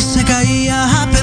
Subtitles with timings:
[0.00, 1.15] se caía a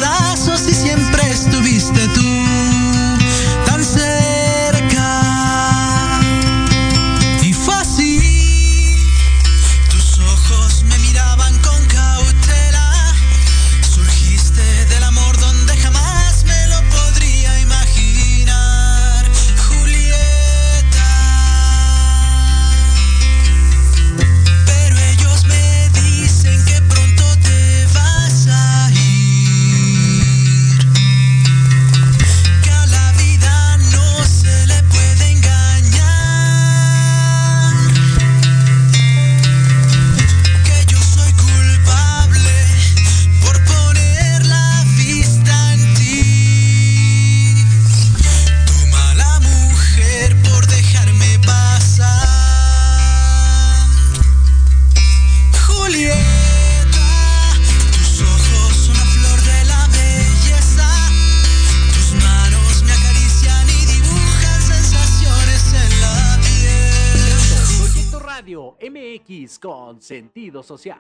[70.03, 70.99] sentido social.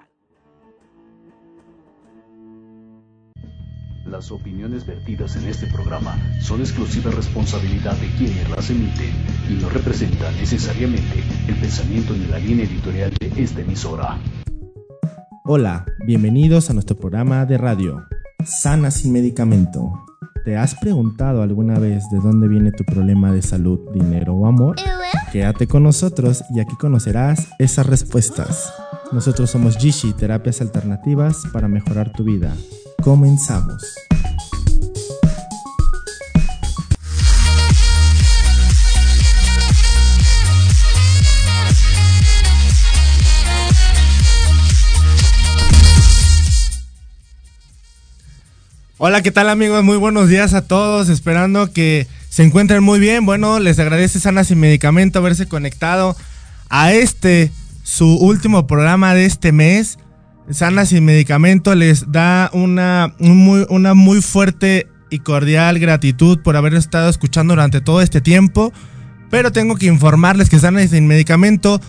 [4.05, 9.11] Las opiniones vertidas en este programa son exclusiva responsabilidad de quienes las emiten
[9.49, 14.19] y no representan necesariamente el pensamiento ni la línea editorial de esta emisora.
[15.45, 18.05] Hola, bienvenidos a nuestro programa de radio,
[18.45, 20.12] Sana sin medicamento.
[20.45, 24.75] ¿Te has preguntado alguna vez de dónde viene tu problema de salud, dinero o amor?
[25.31, 28.73] Quédate con nosotros y aquí conocerás esas respuestas.
[29.11, 32.55] Nosotros somos Gishi, terapias alternativas para mejorar tu vida.
[33.03, 33.95] Comenzamos.
[49.05, 49.83] Hola, ¿qué tal amigos?
[49.83, 53.25] Muy buenos días a todos, esperando que se encuentren muy bien.
[53.25, 56.15] Bueno, les agradece Sana Sin Medicamento haberse conectado
[56.69, 57.51] a este,
[57.83, 59.99] su último programa de este mes.
[60.49, 66.55] Sana Sin Medicamento les da una, un muy, una muy fuerte y cordial gratitud por
[66.55, 68.71] haber estado escuchando durante todo este tiempo.
[69.29, 71.81] Pero tengo que informarles que Sana Sin Medicamento,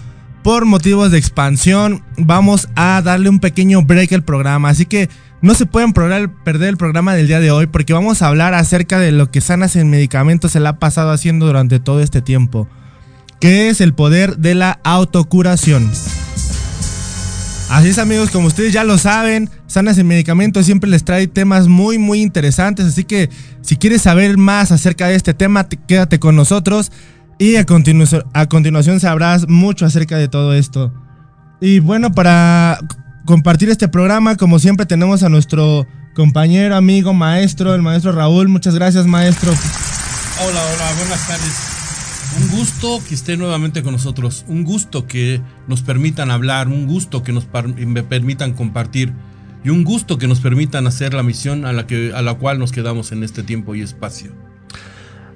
[0.42, 4.70] por motivos de expansión, vamos a darle un pequeño break al programa.
[4.70, 5.08] Así que
[5.44, 8.98] no se pueden perder el programa del día de hoy porque vamos a hablar acerca
[8.98, 12.68] de lo que Sana Sin Medicamento se le ha pasado haciendo durante todo este tiempo.
[13.40, 15.90] Que es el poder de la autocuración.
[17.70, 21.66] Así es amigos, como ustedes ya lo saben, Sanas en Medicamento siempre les trae temas
[21.66, 23.30] muy muy interesantes, así que
[23.62, 26.92] si quieres saber más acerca de este tema, te- quédate con nosotros
[27.38, 27.64] y a,
[28.34, 30.94] a continuación sabrás mucho acerca de todo esto.
[31.60, 32.78] Y bueno, para
[33.24, 38.48] compartir este programa, como siempre tenemos a nuestro compañero, amigo, maestro, el maestro Raúl.
[38.48, 39.52] Muchas gracias maestro.
[39.52, 41.74] Hola, hola, buenas tardes.
[42.40, 47.22] Un gusto que esté nuevamente con nosotros, un gusto que nos permitan hablar, un gusto
[47.22, 49.12] que nos permitan compartir
[49.62, 52.58] y un gusto que nos permitan hacer la misión a la, que, a la cual
[52.58, 54.32] nos quedamos en este tiempo y espacio.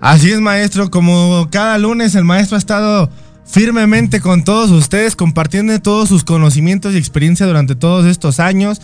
[0.01, 0.91] Así es, maestro.
[0.91, 3.11] Como cada lunes, el maestro ha estado
[3.49, 8.81] firmemente con todos ustedes, compartiendo todos sus conocimientos y experiencia durante todos estos años.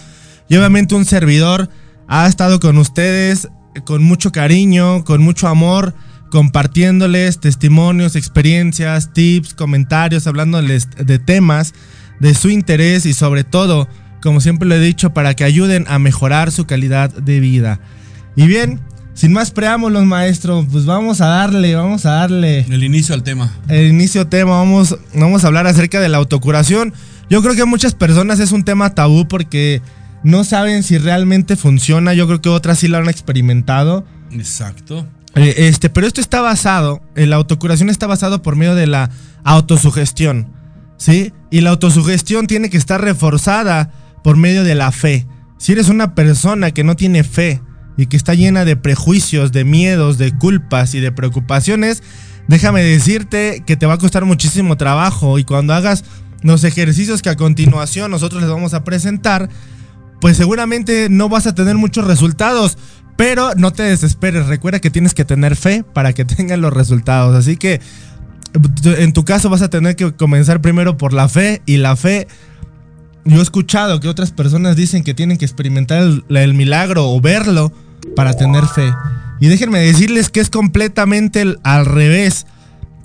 [0.49, 1.69] Y obviamente un servidor
[2.08, 3.49] ha estado con ustedes
[3.84, 5.94] con mucho cariño, con mucho amor,
[6.31, 11.75] compartiéndoles testimonios, experiencias, tips, comentarios, hablándoles de temas
[12.20, 13.88] de su interés y sobre todo,
[14.22, 17.81] como siempre lo he dicho, para que ayuden a mejorar su calidad de vida.
[18.37, 18.81] Y bien,
[19.14, 23.52] sin más preámbulos, maestro, pues vamos a darle, vamos a darle El inicio al tema.
[23.69, 26.93] el inicio tema, vamos, vamos a hablar acerca de la autocuración.
[27.31, 29.81] Yo creo que muchas personas es un tema tabú porque
[30.25, 32.12] no saben si realmente funciona.
[32.12, 34.05] Yo creo que otras sí lo han experimentado.
[34.32, 35.06] Exacto.
[35.37, 39.11] Eh, este, pero esto está basado, en la autocuración está basado por medio de la
[39.43, 40.49] autosugestión,
[40.96, 41.32] ¿sí?
[41.50, 43.90] Y la autosugestión tiene que estar reforzada
[44.22, 45.26] por medio de la fe.
[45.58, 47.61] Si eres una persona que no tiene fe
[47.96, 52.02] y que está llena de prejuicios, de miedos, de culpas y de preocupaciones,
[52.49, 56.05] déjame decirte que te va a costar muchísimo trabajo y cuando hagas
[56.43, 59.49] los ejercicios que a continuación nosotros les vamos a presentar,
[60.20, 62.79] pues seguramente no vas a tener muchos resultados.
[63.17, 67.35] Pero no te desesperes, recuerda que tienes que tener fe para que tengan los resultados.
[67.37, 67.81] Así que
[68.85, 72.29] en tu caso vas a tener que comenzar primero por la fe y la fe...
[73.26, 77.73] Yo he escuchado que otras personas dicen que tienen que experimentar el, milagro o verlo
[78.14, 78.92] para tener fe.
[79.40, 82.46] Y déjenme decirles que es completamente al revés.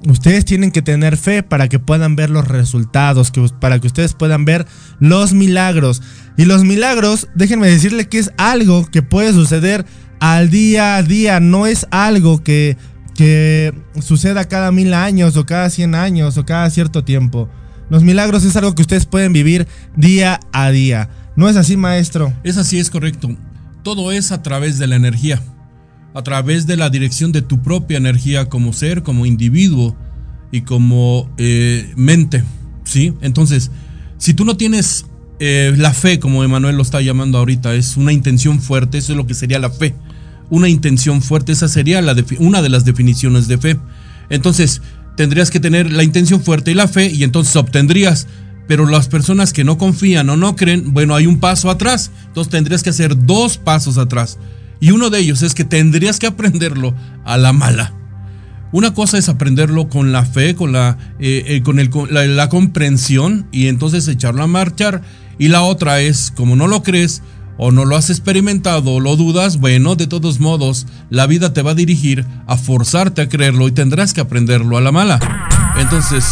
[0.08, 4.14] ustedes tienen que tener fe para que puedan ver los resultados, que, para que ustedes
[4.14, 4.66] puedan ver
[5.00, 6.02] los milagros.
[6.38, 9.86] Y los milagros, déjenme decirle que es algo que puede suceder
[10.22, 12.78] al día a día, no es algo que,
[13.16, 17.50] que suceda cada mil años o cada cien años o cada cierto tiempo.
[17.90, 21.10] Los milagros es algo que ustedes pueden vivir día a día.
[21.36, 22.34] ¿No es así, maestro?
[22.44, 23.36] Es así, es correcto.
[23.90, 25.42] Todo es a través de la energía,
[26.14, 29.98] a través de la dirección de tu propia energía como ser, como individuo
[30.52, 32.44] y como eh, mente.
[32.84, 33.16] ¿Sí?
[33.22, 33.72] Entonces,
[34.20, 35.08] si tú no tienes
[35.40, 39.18] eh, la fe, como Emanuel lo está llamando ahorita, es una intención fuerte, eso es
[39.18, 39.96] lo que sería la fe.
[40.52, 43.80] Una intención fuerte, esa sería la una de las definiciones de fe.
[44.30, 44.84] Entonces,
[45.18, 48.28] tendrías que tener la intención fuerte y la fe y entonces obtendrías.
[48.70, 52.12] Pero las personas que no confían o no creen, bueno, hay un paso atrás.
[52.28, 54.38] Entonces tendrías que hacer dos pasos atrás.
[54.80, 56.94] Y uno de ellos es que tendrías que aprenderlo
[57.26, 57.96] a la mala.
[58.72, 62.50] Una cosa es aprenderlo con la fe, con la, eh, eh, con el, la, la
[62.50, 65.02] comprensión y entonces echarlo a marchar.
[65.40, 67.24] Y la otra es, como no lo crees,
[67.58, 71.64] o no lo has experimentado o lo dudas, bueno, de todos modos, la vida te
[71.64, 75.20] va a dirigir a forzarte a creerlo y tendrás que aprenderlo a la mala.
[75.80, 76.24] Entonces,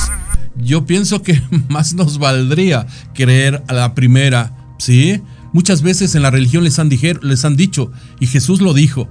[0.60, 5.22] yo pienso que más nos valdría creer a la primera, ¿sí?
[5.54, 6.90] Muchas veces en la religión les han,
[7.22, 9.10] les han dicho, y Jesús lo dijo,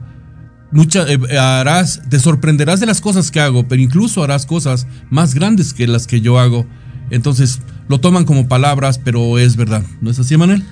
[0.70, 5.34] muchas eh, harás, te sorprenderás de las cosas que hago, pero incluso harás cosas más
[5.34, 6.66] grandes que las que yo hago.
[7.10, 9.82] Entonces, lo toman como palabras, pero es verdad.
[10.00, 10.64] ¿No es así, Manuel?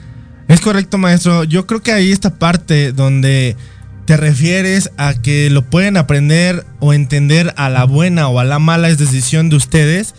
[0.48, 1.44] Es correcto, maestro.
[1.44, 3.56] Yo creo que ahí esta parte donde
[4.04, 8.58] te refieres a que lo pueden aprender o entender a la buena o a la
[8.58, 10.14] mala es decisión de ustedes.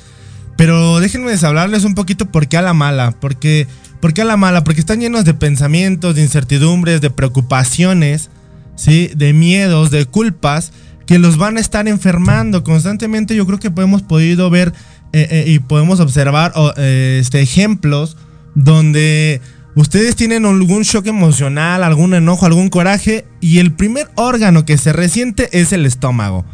[0.57, 3.15] Pero déjenme hablarles un poquito por qué a la mala.
[3.19, 3.67] Porque,
[4.00, 4.63] ¿Por qué a la mala?
[4.63, 8.29] Porque están llenos de pensamientos, de incertidumbres, de preocupaciones,
[8.75, 9.12] ¿sí?
[9.15, 10.71] de miedos, de culpas
[11.05, 13.35] que los van a estar enfermando constantemente.
[13.35, 14.74] Yo creo que hemos podido ver
[15.13, 18.17] eh, eh, y podemos observar eh, este, ejemplos
[18.55, 19.41] donde
[19.75, 24.93] Ustedes tienen algún shock emocional, algún enojo, algún coraje y el primer órgano que se
[24.93, 26.45] resiente es el estómago.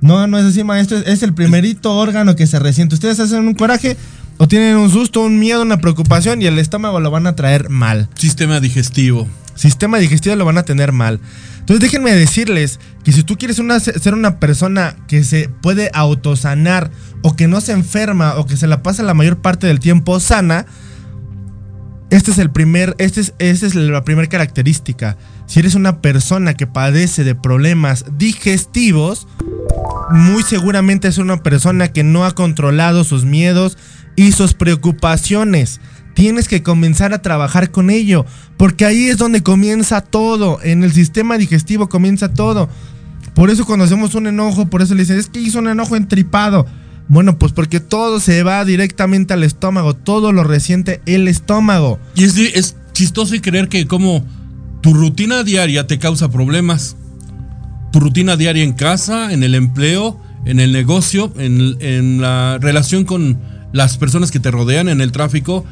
[0.00, 2.94] No, no es así, maestro, es el primerito órgano que se resiente.
[2.94, 3.96] Ustedes hacen un coraje
[4.38, 7.68] o tienen un susto, un miedo, una preocupación y el estómago lo van a traer
[7.68, 8.08] mal.
[8.14, 9.28] Sistema digestivo.
[9.54, 11.20] Sistema digestivo lo van a tener mal.
[11.58, 16.90] Entonces déjenme decirles que si tú quieres ser una persona que se puede autosanar
[17.22, 20.18] o que no se enferma o que se la pasa la mayor parte del tiempo
[20.18, 20.64] sana,
[22.10, 25.16] este es el primer, este es, esta es la primera característica.
[25.46, 29.28] Si eres una persona que padece de problemas digestivos,
[30.10, 33.78] muy seguramente es una persona que no ha controlado sus miedos
[34.16, 35.80] y sus preocupaciones.
[36.14, 38.26] Tienes que comenzar a trabajar con ello,
[38.56, 40.58] porque ahí es donde comienza todo.
[40.62, 42.68] En el sistema digestivo comienza todo.
[43.34, 45.96] Por eso cuando hacemos un enojo, por eso le dicen, es que hizo un enojo
[45.96, 46.66] entripado.
[47.08, 51.98] Bueno, pues porque todo se va directamente al estómago, todo lo resiente el estómago.
[52.14, 54.24] Y es, es chistoso y creer que como
[54.80, 56.96] tu rutina diaria te causa problemas.
[57.92, 63.38] Tu rutina diaria en casa, en el empleo, en el negocio, en, la relación con
[63.72, 65.64] las personas que te rodean, en el tráfico,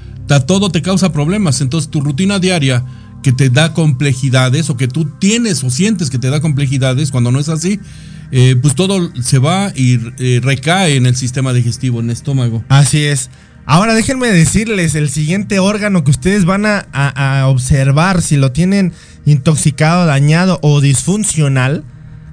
[0.46, 1.60] todo te causa problemas.
[1.60, 2.84] Entonces tu rutina diaria
[3.22, 7.32] que te da complejidades o que tú tienes o sientes que te da complejidades cuando
[7.32, 7.80] no es así,
[8.30, 12.62] eh, pues todo se va y eh, recae en el sistema digestivo, en el estómago.
[12.68, 13.30] Así es.
[13.70, 18.94] Ahora déjenme decirles, el siguiente órgano que ustedes van a, observar si lo tienen
[19.26, 21.84] intoxicado, dañado o disfuncional,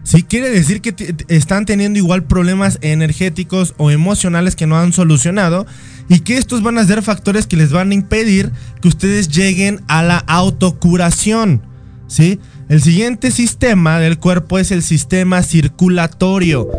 [0.06, 5.66] si quiere decir que están teniendo igual problemas energéticos o emocionales que no han solucionado
[6.08, 8.52] y que estos van a ser factores que les van a impedir
[8.84, 11.64] que ustedes lleguen a la autocuración,
[12.08, 12.40] ¿sí?
[12.70, 16.70] El siguiente sistema del cuerpo es el sistema circulatorio.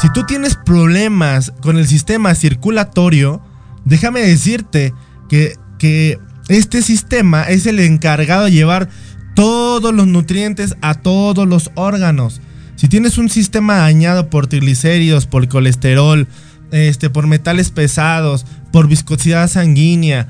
[0.00, 3.42] Si tú tienes problemas con el sistema circulatorio,
[3.84, 4.94] déjame decirte
[5.28, 8.88] que, que este sistema es el encargado de llevar
[9.34, 12.40] todos los nutrientes a todos los órganos.
[12.76, 16.28] Si tienes un sistema dañado por triglicéridos, por colesterol,
[16.70, 20.28] este, por metales pesados, por viscosidad sanguínea,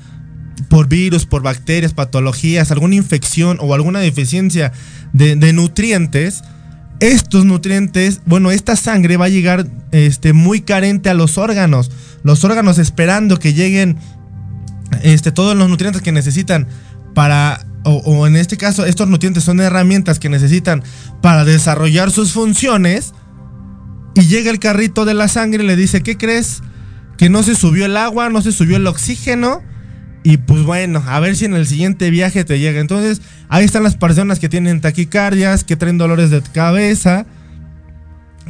[0.69, 4.73] por virus, por bacterias, patologías, alguna infección o alguna deficiencia
[5.13, 6.43] de, nutrientes,
[7.01, 11.91] estos nutrientes, bueno, esta sangre va a llegar este, muy carente a los órganos.
[12.23, 13.97] Los órganos esperando que lleguen
[15.03, 16.69] este, todos los nutrientes que necesitan
[17.15, 20.83] para, o, en este caso, estos nutrientes son herramientas que necesitan
[21.23, 23.15] para desarrollar sus funciones.
[24.15, 26.63] Y llega el carrito de la sangre y le dice, ¿qué crees?
[27.19, 29.63] Que no se subió el agua, no se subió el oxígeno
[30.23, 32.81] y pues bueno, a ver si en el siguiente viaje te llega.
[32.81, 37.27] Entonces, ahí están las personas que tienen taquicardias, que traen dolores de cabeza,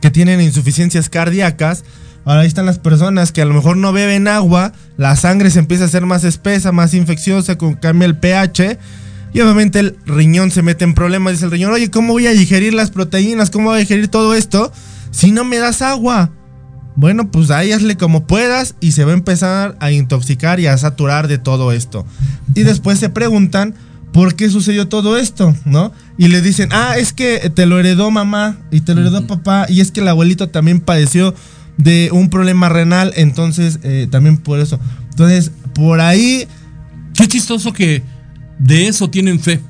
[0.01, 1.85] que tienen insuficiencias cardíacas,
[2.27, 5.61] Ahora ahí están las personas que a lo mejor no beben agua, la sangre se
[5.61, 8.79] empieza a hacer más espesa, más infecciosa, cambia el pH.
[9.37, 11.35] Y obviamente el riñón se mete en problemas.
[11.35, 13.51] Dice el riñón, oye, ¿cómo voy a digerir las proteínas?
[13.51, 14.73] ¿Cómo voy a digerir todo esto
[15.11, 16.31] si no me das agua?
[16.95, 20.79] Bueno, pues ahí hazle como puedas y se va a empezar a intoxicar y a
[20.79, 22.07] saturar de todo esto.
[22.55, 23.75] Y después se preguntan
[24.11, 25.93] por qué sucedió todo esto, ¿no?
[26.17, 29.67] Y le dicen, ah, es que te lo heredó mamá y te lo heredó papá
[29.69, 31.35] y es que el abuelito también padeció
[31.77, 34.81] de un problema renal, entonces eh, también por eso.
[35.11, 36.49] Entonces, por ahí...
[37.13, 38.03] Qué chistoso que
[38.59, 39.61] de eso tienen fe.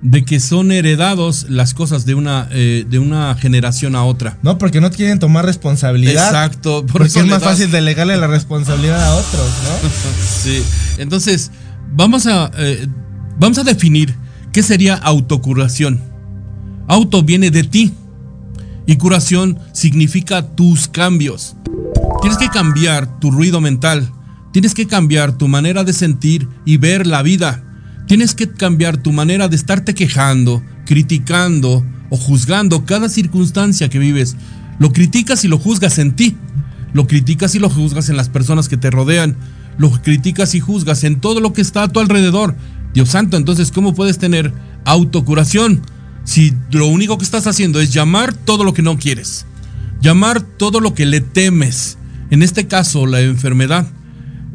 [0.00, 4.38] De que son heredados las cosas de una, eh, de una generación a otra.
[4.44, 6.26] No, porque no quieren tomar responsabilidad.
[6.26, 6.82] Exacto.
[6.86, 9.88] Por porque es más das- fácil delegarle la responsabilidad a otros, ¿no?
[10.44, 10.62] sí.
[10.98, 11.50] Entonces,
[11.92, 12.86] vamos a, eh,
[13.40, 14.14] vamos a definir
[14.52, 16.00] qué sería autocuración.
[16.86, 17.92] Auto viene de ti
[18.86, 21.56] y curación significa tus cambios.
[22.22, 24.08] Tienes que cambiar tu ruido mental.
[24.52, 27.64] Tienes que cambiar tu manera de sentir y ver la vida.
[28.08, 34.34] Tienes que cambiar tu manera de estarte quejando, criticando o juzgando cada circunstancia que vives.
[34.78, 36.34] Lo criticas y lo juzgas en ti.
[36.94, 39.36] Lo criticas y lo juzgas en las personas que te rodean.
[39.76, 42.56] Lo criticas y juzgas en todo lo que está a tu alrededor.
[42.94, 44.54] Dios santo, entonces, ¿cómo puedes tener
[44.86, 45.82] autocuración
[46.24, 49.44] si lo único que estás haciendo es llamar todo lo que no quieres?
[50.00, 51.98] Llamar todo lo que le temes.
[52.30, 53.86] En este caso, la enfermedad.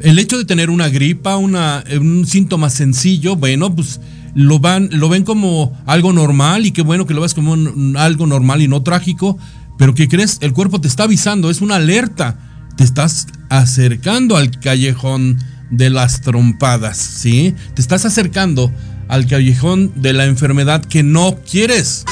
[0.04, 4.00] El hecho de tener una gripa, una, un síntoma sencillo, bueno, pues
[4.36, 7.96] lo, van, lo ven como algo normal y qué bueno que lo ves como un-
[7.98, 9.38] algo normal y no trágico,
[9.78, 10.38] pero ¿qué crees?
[10.42, 12.38] El cuerpo te está avisando, es una alerta.
[12.76, 15.38] Te estás acercando al callejón
[15.72, 17.56] de las trompadas, ¿sí?
[17.74, 18.72] Te estás acercando
[19.08, 22.04] al callejón de la enfermedad que no quieres.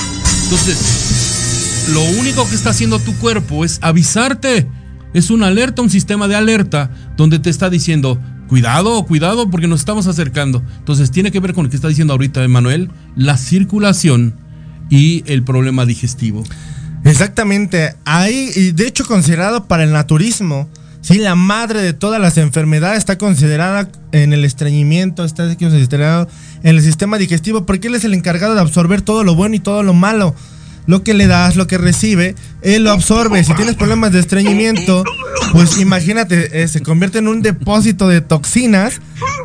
[0.44, 4.68] Entonces, lo único que está haciendo tu cuerpo es avisarte.
[5.13, 9.82] Es una alerta, un sistema de alerta donde te está diciendo, cuidado, cuidado, porque nos
[9.82, 10.63] estamos acercando.
[10.80, 14.36] Entonces tiene que ver con lo que está diciendo ahorita Emanuel, la circulación
[14.89, 16.44] y el problema digestivo.
[17.03, 17.96] Exactamente.
[18.06, 20.70] Ahí, y de hecho, considerado para el naturismo,
[21.01, 26.27] sí, la madre de todas las enfermedades está considerada en el estreñimiento, está considerado
[26.63, 29.60] en el sistema digestivo, porque él es el encargado de absorber todo lo bueno y
[29.60, 30.36] todo lo malo.
[30.88, 33.44] Lo que le das, lo que recibe, él lo absorbe.
[33.44, 35.04] Si tienes problemas de estreñimiento,
[35.52, 39.00] pues imagínate, eh, se convierte en un depósito de toxinas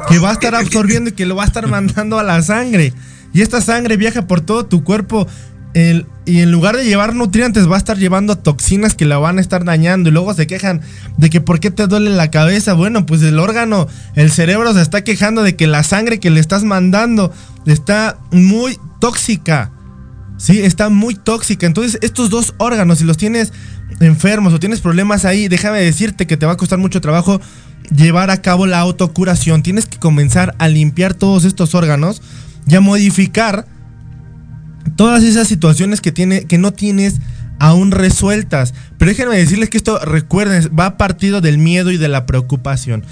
[0.08, 2.92] que va a estar absorbiendo y que lo va a estar mandando a la sangre.
[3.32, 5.26] Y esta sangre viaja por todo tu cuerpo
[6.24, 9.42] y en lugar de llevar nutrientes va a estar llevando toxinas que la van a
[9.42, 10.80] estar dañando y luego se quejan
[11.18, 12.72] de que por qué te duele la cabeza.
[12.72, 16.40] Bueno, pues el órgano, el cerebro se está quejando de que la sangre que le
[16.40, 17.30] estás mandando
[17.66, 19.70] está muy tóxica.
[20.36, 21.66] Sí, está muy tóxica.
[21.66, 23.52] Entonces, estos dos órganos, si los tienes
[24.00, 27.40] enfermos o tienes problemas ahí, déjame decirte que te va a costar mucho trabajo
[27.94, 29.62] llevar a cabo la autocuración.
[29.62, 32.20] Tienes que comenzar a limpiar todos estos órganos
[32.68, 33.66] y a modificar
[34.96, 37.20] todas esas situaciones que, tiene, que no tienes
[37.58, 38.74] aún resueltas.
[38.98, 43.04] Pero déjenme decirles que esto, recuerden, va partido del miedo y de la preocupación.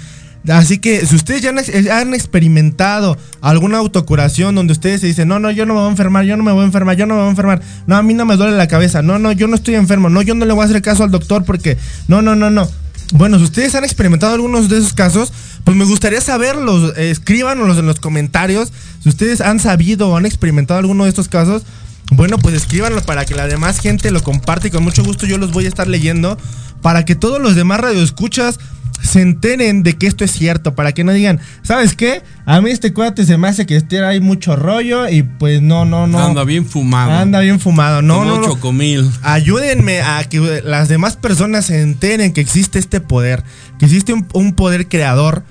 [0.47, 5.27] Así que si ustedes ya han, ex- han experimentado alguna autocuración donde ustedes se dicen,
[5.27, 7.05] no, no, yo no me voy a enfermar, yo no me voy a enfermar, yo
[7.05, 9.31] no me voy a enfermar, no, a mí no me duele la cabeza, no, no,
[9.31, 11.77] yo no estoy enfermo, no, yo no le voy a hacer caso al doctor porque,
[12.07, 12.69] no, no, no, no.
[13.13, 15.31] Bueno, si ustedes han experimentado algunos de esos casos,
[15.63, 20.25] pues me gustaría saberlos, eh, escríbanos en los comentarios, si ustedes han sabido o han
[20.25, 21.63] experimentado alguno de estos casos,
[22.11, 25.37] bueno, pues escríbanlo para que la demás gente lo comparte y con mucho gusto yo
[25.39, 26.37] los voy a estar leyendo
[26.81, 28.59] para que todos los demás radioescuchas
[29.01, 32.21] se enteren de que esto es cierto, para que no digan, ¿sabes qué?
[32.45, 35.85] A mí este cuate se me hace que este hay mucho rollo y pues no,
[35.85, 36.19] no, no.
[36.19, 37.11] Anda bien fumado.
[37.11, 38.01] Anda bien fumado.
[38.01, 38.45] No, como no, no.
[38.45, 39.09] chocomil.
[39.21, 43.43] Ayúdenme a que las demás personas se enteren que existe este poder,
[43.79, 45.43] que existe un, un poder creador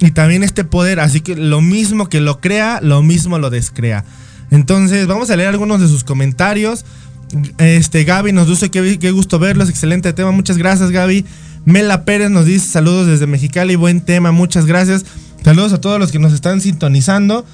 [0.00, 4.04] y también este poder, así que lo mismo que lo crea, lo mismo lo descrea.
[4.50, 6.84] Entonces, vamos a leer algunos de sus comentarios.
[7.58, 11.24] Este, Gaby nos dice que qué gusto verlos, excelente tema, muchas gracias Gaby.
[11.64, 15.04] Mela Pérez nos dice saludos desde Mexicali, buen tema, muchas gracias.
[15.44, 17.44] Saludos a todos los que nos están sintonizando.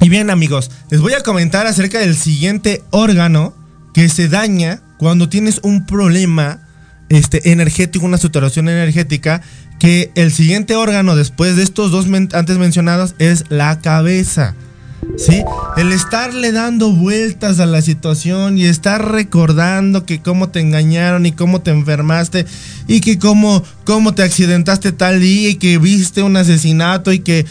[0.00, 3.54] Y bien amigos, les voy a comentar acerca del siguiente órgano
[3.94, 6.66] que se daña cuando tienes un problema
[7.08, 9.42] este, energético, una saturación energética,
[9.78, 14.54] que el siguiente órgano después de estos dos antes mencionados es la cabeza.
[15.16, 15.42] ¿Sí?
[15.76, 21.32] El estarle dando vueltas a la situación y estar recordando que cómo te engañaron y
[21.32, 22.46] cómo te enfermaste
[22.86, 27.46] y que cómo, cómo te accidentaste tal día y que viste un asesinato y que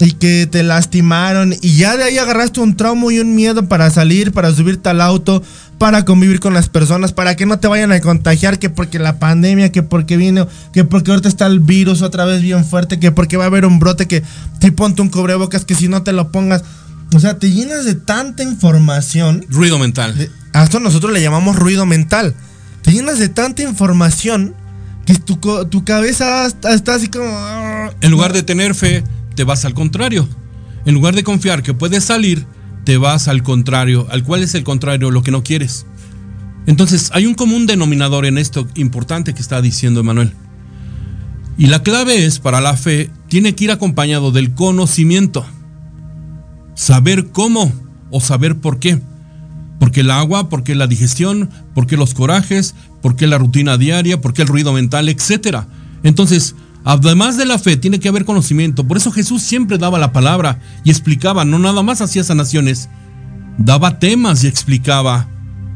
[0.00, 3.90] y que te lastimaron y ya de ahí agarraste un trauma y un miedo para
[3.90, 5.42] salir, para subirte al auto,
[5.78, 9.18] para convivir con las personas, para que no te vayan a contagiar, que porque la
[9.18, 13.12] pandemia, que porque vino, que porque ahorita está el virus otra vez bien fuerte, que
[13.12, 14.22] porque va a haber un brote, que
[14.60, 16.62] si ponte un cubrebocas, que si no te lo pongas.
[17.14, 19.44] O sea, te llenas de tanta información.
[19.48, 20.16] Ruido mental.
[20.16, 22.34] de- a esto nosotros le llamamos ruido mental.
[22.82, 24.54] Te llenas de tanta información
[25.06, 25.36] que tu,
[25.70, 27.26] tu cabeza está, está así como...
[27.28, 27.92] "Ah".
[28.00, 30.28] En lugar de tener fe, te vas al contrario.
[30.84, 32.46] En lugar de confiar que puedes salir,
[32.84, 34.06] te vas al contrario.
[34.10, 35.10] ¿Al cual es el contrario?
[35.10, 35.86] Lo que no quieres.
[36.66, 40.32] Entonces, hay un común denominador en esto importante que está diciendo Emanuel.
[41.56, 45.46] Y la clave es, para la fe, tiene que ir acompañado del conocimiento.
[46.78, 47.72] Saber cómo
[48.12, 49.00] o saber por qué.
[49.80, 54.48] Porque el agua, porque la digestión, porque los corajes, porque la rutina diaria, porque el
[54.48, 55.64] ruido mental, etc.
[56.04, 58.86] Entonces, además de la fe, tiene que haber conocimiento.
[58.86, 62.88] Por eso Jesús siempre daba la palabra y explicaba, no nada más hacía sanaciones,
[63.58, 65.28] daba temas y explicaba.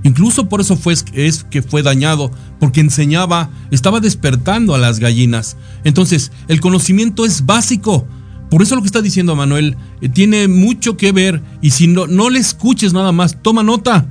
[0.05, 5.57] Incluso por eso fue es que fue dañado, porque enseñaba, estaba despertando a las gallinas.
[5.83, 8.07] Entonces, el conocimiento es básico.
[8.53, 12.07] Por eso lo que está diciendo Manuel eh, tiene mucho que ver y si no,
[12.07, 14.05] no le escuches nada más, toma nota.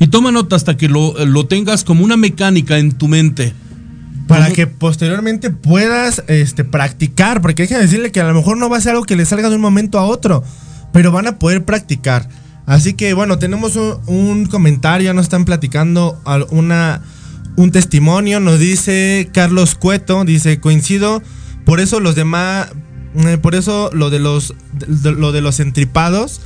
[0.00, 3.54] Y toma nota hasta que lo, lo tengas como una mecánica en tu mente.
[4.26, 8.68] Para que posteriormente puedas este, practicar, porque hay que decirle que a lo mejor no
[8.68, 10.42] va a ser algo que le salga de un momento a otro,
[10.92, 12.28] pero van a poder practicar.
[12.66, 17.00] Así que bueno, tenemos un, un comentario, ya nos están platicando una,
[17.54, 21.22] un testimonio, nos dice Carlos Cueto, dice, coincido,
[21.64, 22.72] por eso los demás,
[23.16, 26.40] eh, por eso lo de los, de- lo de los entripados,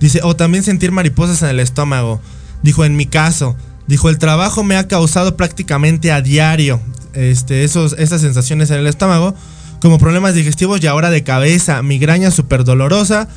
[0.00, 2.20] dice, o también sentir mariposas en el estómago,
[2.62, 3.56] dijo, en mi caso,
[3.86, 6.80] dijo, el trabajo me ha causado prácticamente a diario
[7.12, 9.34] este, esos, esas sensaciones en el estómago,
[9.80, 13.28] como problemas digestivos y ahora de cabeza, migraña súper dolorosa.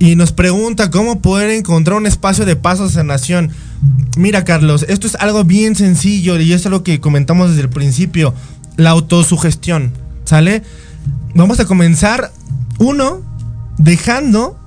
[0.00, 3.50] Y nos pregunta cómo poder encontrar un espacio de paso a sanación.
[4.16, 8.34] Mira, Carlos, esto es algo bien sencillo y es algo que comentamos desde el principio.
[8.76, 9.92] La autosugestión,
[10.24, 10.62] ¿sale?
[11.34, 12.30] Vamos a comenzar,
[12.78, 13.22] uno,
[13.78, 14.58] dejando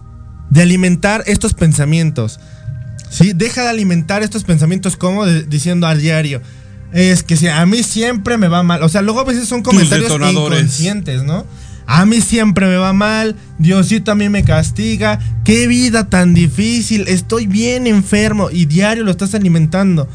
[0.50, 2.40] de alimentar estos pensamientos.
[3.10, 3.32] ¿Sí?
[3.34, 6.42] Deja de alimentar estos pensamientos como de- diciendo a diario.
[6.92, 8.84] Es que si a mí siempre me va mal.
[8.84, 10.10] O sea, luego a veces son comentarios
[10.62, 11.46] inconscientes, ¿no?
[11.86, 17.06] A mí siempre me va mal, Diosito a mí me castiga, qué vida tan difícil,
[17.08, 20.06] estoy bien enfermo y diario lo estás alimentando.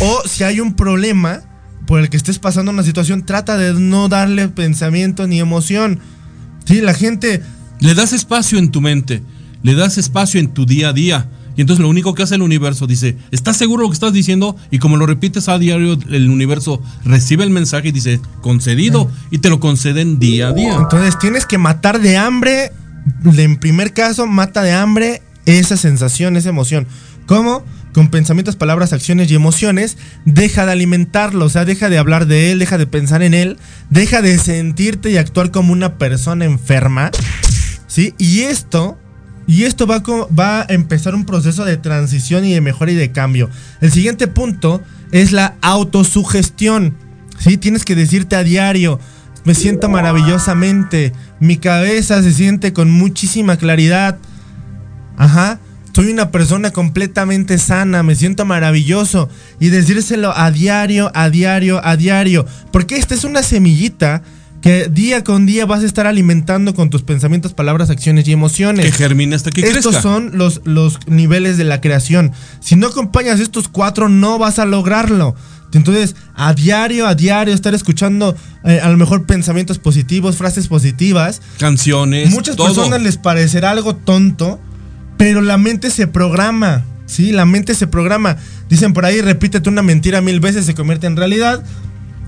[0.00, 1.42] O si hay un problema
[1.92, 6.00] por el que estés pasando una situación, trata de no darle pensamiento ni emoción.
[6.64, 7.42] Sí, la gente
[7.80, 9.22] Le das espacio en tu mente,
[9.62, 11.28] le das espacio en tu día a día.
[11.54, 14.14] Y entonces lo único que hace el universo dice, ¿estás seguro de lo que estás
[14.14, 14.56] diciendo?
[14.70, 19.40] Y como lo repites a diario, el universo recibe el mensaje y dice, concedido, y
[19.40, 20.76] te lo conceden día a día.
[20.76, 22.72] Entonces tienes que matar de hambre.
[23.36, 26.86] En primer caso, mata de hambre esa sensación, esa emoción.
[27.26, 27.62] ¿Cómo?
[27.92, 29.98] Con pensamientos, palabras, acciones y emociones.
[30.24, 33.58] Deja de alimentarlo, o sea, deja de hablar de él, deja de pensar en él,
[33.90, 37.10] deja de sentirte y actuar como una persona enferma.
[37.86, 38.14] ¿Sí?
[38.18, 38.98] Y esto.
[39.46, 40.02] Y esto va,
[40.38, 43.50] va a empezar un proceso de transición y de mejora y de cambio.
[43.80, 46.94] El siguiente punto es la autosugestión.
[47.38, 47.56] ¿Sí?
[47.56, 49.00] Tienes que decirte a diario,
[49.44, 54.18] me siento maravillosamente, mi cabeza se siente con muchísima claridad.
[55.16, 55.58] Ajá.
[55.94, 59.28] Soy una persona completamente sana, me siento maravilloso.
[59.60, 62.46] Y decírselo a diario, a diario, a diario.
[62.72, 64.22] Porque esta es una semillita
[64.62, 68.86] que día con día vas a estar alimentando con tus pensamientos, palabras, acciones y emociones.
[68.86, 70.02] Que germine hasta que Estos crezca.
[70.02, 72.32] son los, los niveles de la creación.
[72.60, 75.34] Si no acompañas estos cuatro, no vas a lograrlo.
[75.74, 81.40] Entonces, a diario, a diario, estar escuchando eh, a lo mejor pensamientos positivos, frases positivas.
[81.58, 82.66] Canciones, Muchas todo.
[82.68, 84.60] personas les parecerá algo tonto,
[85.22, 86.84] pero la mente se programa.
[87.06, 88.38] Sí, la mente se programa.
[88.68, 91.62] Dicen por ahí, repítete una mentira mil veces, se convierte en realidad.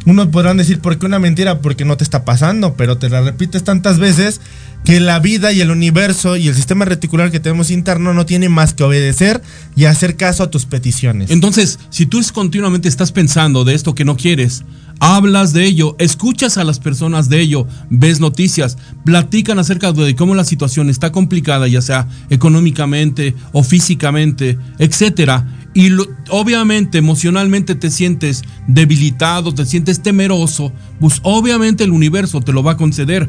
[0.07, 1.61] Unos podrán decir, ¿por qué una mentira?
[1.61, 4.41] Porque no te está pasando, pero te la repites tantas veces
[4.85, 8.51] que la vida y el universo y el sistema reticular que tenemos interno no tiene
[8.51, 9.41] más que obedecer
[9.75, 11.31] y hacer caso a tus peticiones.
[11.31, 14.63] Entonces, si tú continuamente estás pensando de esto que no quieres,
[15.01, 20.35] hablas de ello, escuchas a las personas de ello, ves noticias, platican acerca de cómo
[20.35, 25.91] la situación está complicada, ya sea económicamente o físicamente, etcétera, y
[26.31, 32.73] obviamente emocionalmente te sientes debilitado, te sientes temeroso, pues obviamente el universo te lo va
[32.73, 33.29] a conceder.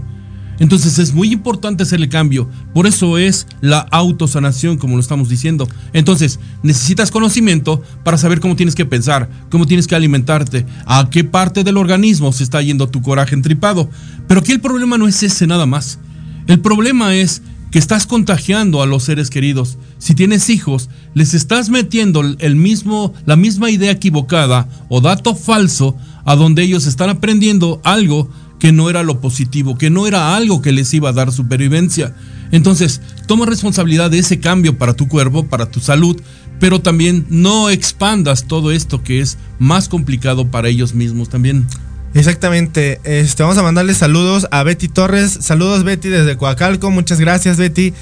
[0.60, 2.50] Entonces es muy importante hacer el cambio.
[2.74, 5.68] Por eso es la autosanación, como lo estamos diciendo.
[5.92, 11.24] Entonces necesitas conocimiento para saber cómo tienes que pensar, cómo tienes que alimentarte, a qué
[11.24, 13.90] parte del organismo se está yendo tu coraje entripado.
[14.28, 16.00] Pero aquí el problema no es ese nada más.
[16.48, 17.42] El problema es
[17.76, 19.78] que estás contagiando a los seres queridos.
[19.98, 25.98] Si tienes hijos, les estás metiendo el mismo, la misma idea equivocada o dato falso
[26.24, 30.62] a donde ellos están aprendiendo algo que no era lo positivo, que no era algo
[30.62, 32.16] que les iba a dar supervivencia.
[32.54, 36.16] Entonces, toma responsabilidad de ese cambio para tu cuerpo, para tu salud,
[36.62, 41.68] pero también no expandas todo esto que es más complicado para ellos mismos también.
[42.16, 43.02] Exactamente.
[43.04, 45.38] Este, vamos a mandarle saludos a Betty Torres.
[45.42, 46.90] Saludos Betty desde Coacalco.
[46.90, 47.94] Muchas gracias Betty.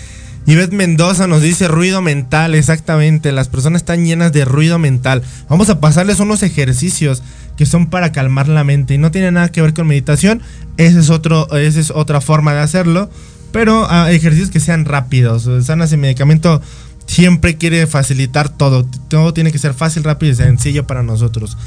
[0.46, 3.32] Y Beth Mendoza nos dice ruido mental, exactamente.
[3.32, 5.24] Las personas están llenas de ruido mental.
[5.50, 7.24] Vamos a pasarles unos ejercicios
[7.58, 10.42] que son para calmar la mente y no tiene nada que ver con meditación.
[10.78, 13.10] Ese es otro, esa es otra forma de hacerlo.
[13.52, 15.50] Pero ah, ejercicios que sean rápidos.
[15.66, 16.62] Sanas y medicamento
[17.08, 18.86] siempre quiere facilitar todo.
[19.08, 21.58] Todo tiene que ser fácil, rápido y sencillo para nosotros.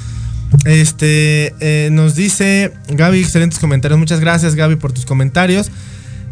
[0.64, 3.98] Este eh, nos dice Gaby, excelentes comentarios.
[3.98, 5.70] Muchas gracias, Gaby, por tus comentarios.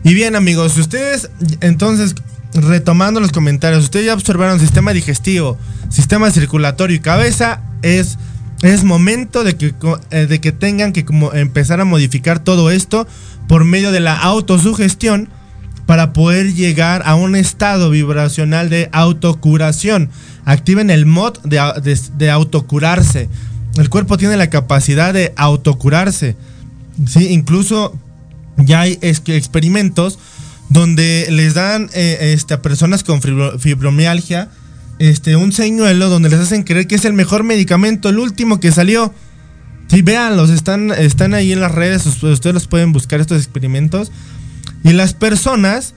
[0.05, 2.15] Y bien, amigos, si ustedes entonces
[2.55, 8.19] retomando los comentarios, ustedes ya observaron sistema digestivo, sistema circulatorio y cabeza, es,
[8.63, 9.75] es momento de que,
[10.11, 13.07] eh, de que tengan que como empezar a modificar todo esto
[13.49, 15.29] por medio de la autosugestión
[15.87, 20.11] para poder llegar a un estado vibracional de autocuración.
[20.45, 23.29] Activen el mod de, de autocurarse.
[23.77, 26.37] El cuerpo tiene la capacidad de autocurarse.
[27.07, 27.29] ¿sí?
[27.29, 27.99] Incluso
[28.57, 30.19] ya hay experimentos
[30.69, 34.51] donde les dan eh, este, a personas con fibromialgia
[34.99, 38.73] este, un señuelo donde les hacen creer que es el mejor medicamento, el último que
[38.73, 39.13] salió.
[39.89, 44.13] Sí, véanlos, están, están ahí en las redes, ustedes los pueden buscar estos experimentos.
[44.83, 45.95] Y las personas,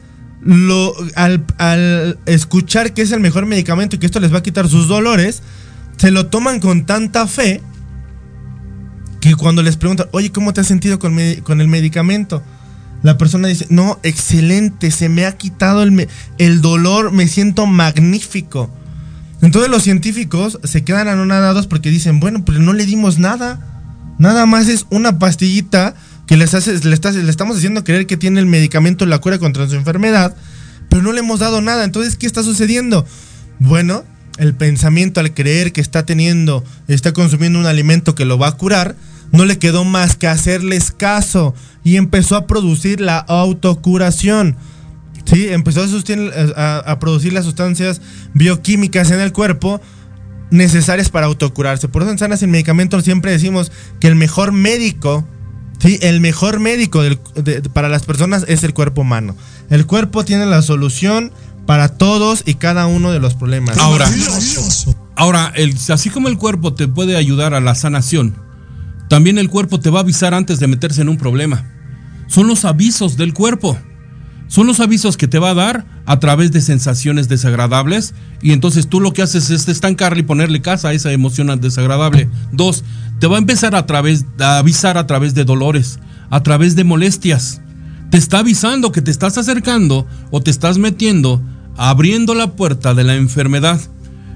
[1.15, 4.87] al escuchar que es el mejor medicamento y que esto les va a quitar sus
[4.87, 5.41] dolores,
[5.97, 7.61] se lo toman con tanta fe
[9.19, 12.43] que cuando les preguntan, oye, ¿cómo te has sentido con, el medicamento?
[13.03, 16.07] La persona dice, no, excelente, se me ha quitado el,
[16.37, 18.71] el dolor, me siento magnífico.
[19.41, 23.59] Entonces los científicos se quedan anonadados porque dicen, bueno, pues no le dimos nada.
[24.17, 28.39] Nada más es una pastillita que les hace, le, le estamos haciendo creer que tiene
[28.39, 30.35] el medicamento, la cura contra su enfermedad,
[30.89, 31.83] pero no le hemos dado nada.
[31.83, 33.05] Entonces, ¿qué está sucediendo?
[33.59, 34.03] Bueno,
[34.37, 38.57] el pensamiento al creer que está teniendo, está consumiendo un alimento que lo va a
[38.57, 38.95] curar,
[39.31, 44.55] no le quedó más que hacerles caso y empezó a producir la autocuración.
[45.25, 45.81] Sí, empezó
[46.55, 48.01] a, producir las sustancias
[48.33, 49.81] bioquímicas en el cuerpo
[50.51, 51.89] necesarias para autocurarse.
[51.89, 55.27] Por eso en Sanas sin Medicamentos siempre decimos que el mejor médico,
[55.79, 57.01] sí, el mejor médico
[57.73, 59.35] para las personas es el cuerpo humano.
[59.69, 61.33] El cuerpo tiene la solución
[61.67, 63.77] para todos y cada uno de los problemas.
[63.77, 64.09] Ahora,
[65.15, 68.35] ahora el, así como el cuerpo te puede ayudar a la sanación,
[69.09, 71.69] también el cuerpo te va a avisar antes de meterse en un problema.
[72.27, 73.77] Son los avisos del cuerpo.
[74.47, 78.87] Son los avisos que te va a dar a través de sensaciones desagradables y entonces
[78.87, 82.29] tú lo que haces es estancarle y ponerle casa a esa emoción desagradable.
[82.53, 82.85] Dos,
[83.19, 85.99] te va a empezar a, través, a avisar a través de dolores,
[86.29, 87.59] a través de molestias.
[88.09, 91.41] Te está avisando que te estás acercando o te estás metiendo
[91.77, 93.79] abriendo la puerta de la enfermedad.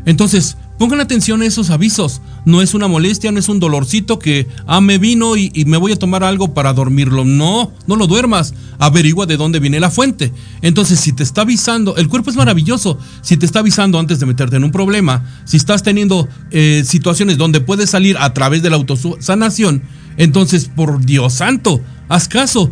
[0.05, 2.21] Entonces, pongan atención a esos avisos.
[2.43, 5.91] No es una molestia, no es un dolorcito que, ah, me vino y, me voy
[5.91, 7.23] a tomar algo para dormirlo.
[7.23, 8.55] No, no lo duermas.
[8.79, 10.33] Averigua de dónde viene la fuente.
[10.63, 12.97] Entonces, si te está avisando, el cuerpo es maravilloso.
[13.21, 17.37] Si te está avisando antes de meterte en un problema, si estás teniendo eh, situaciones
[17.37, 19.83] donde puedes salir a través de la autosanación,
[20.17, 22.71] entonces, por Dios santo, haz caso.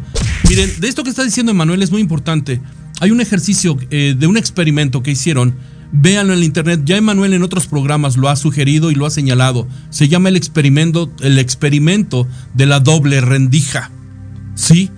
[0.49, 2.59] Miren, de esto que está diciendo Emanuel es muy importante
[2.99, 5.55] hay un ejercicio eh, de un experimento que hicieron.
[5.91, 6.81] Véanlo en la internet.
[6.85, 9.67] Ya Emanuel en otros programas lo ha sugerido y lo ha señalado.
[9.89, 13.91] Se llama el experimento, el experimento de la doble rendija.
[14.53, 14.91] Sí,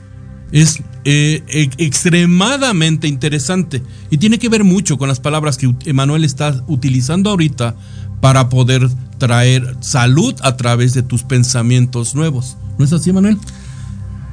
[0.52, 1.44] es eh,
[1.78, 7.76] extremadamente interesante y tiene que ver mucho con las palabras que Emanuel está utilizando ahorita
[8.20, 8.88] para poder
[9.18, 12.58] traer salud a través de tus pensamientos nuevos.
[12.78, 13.38] ¿No es así, Emanuel?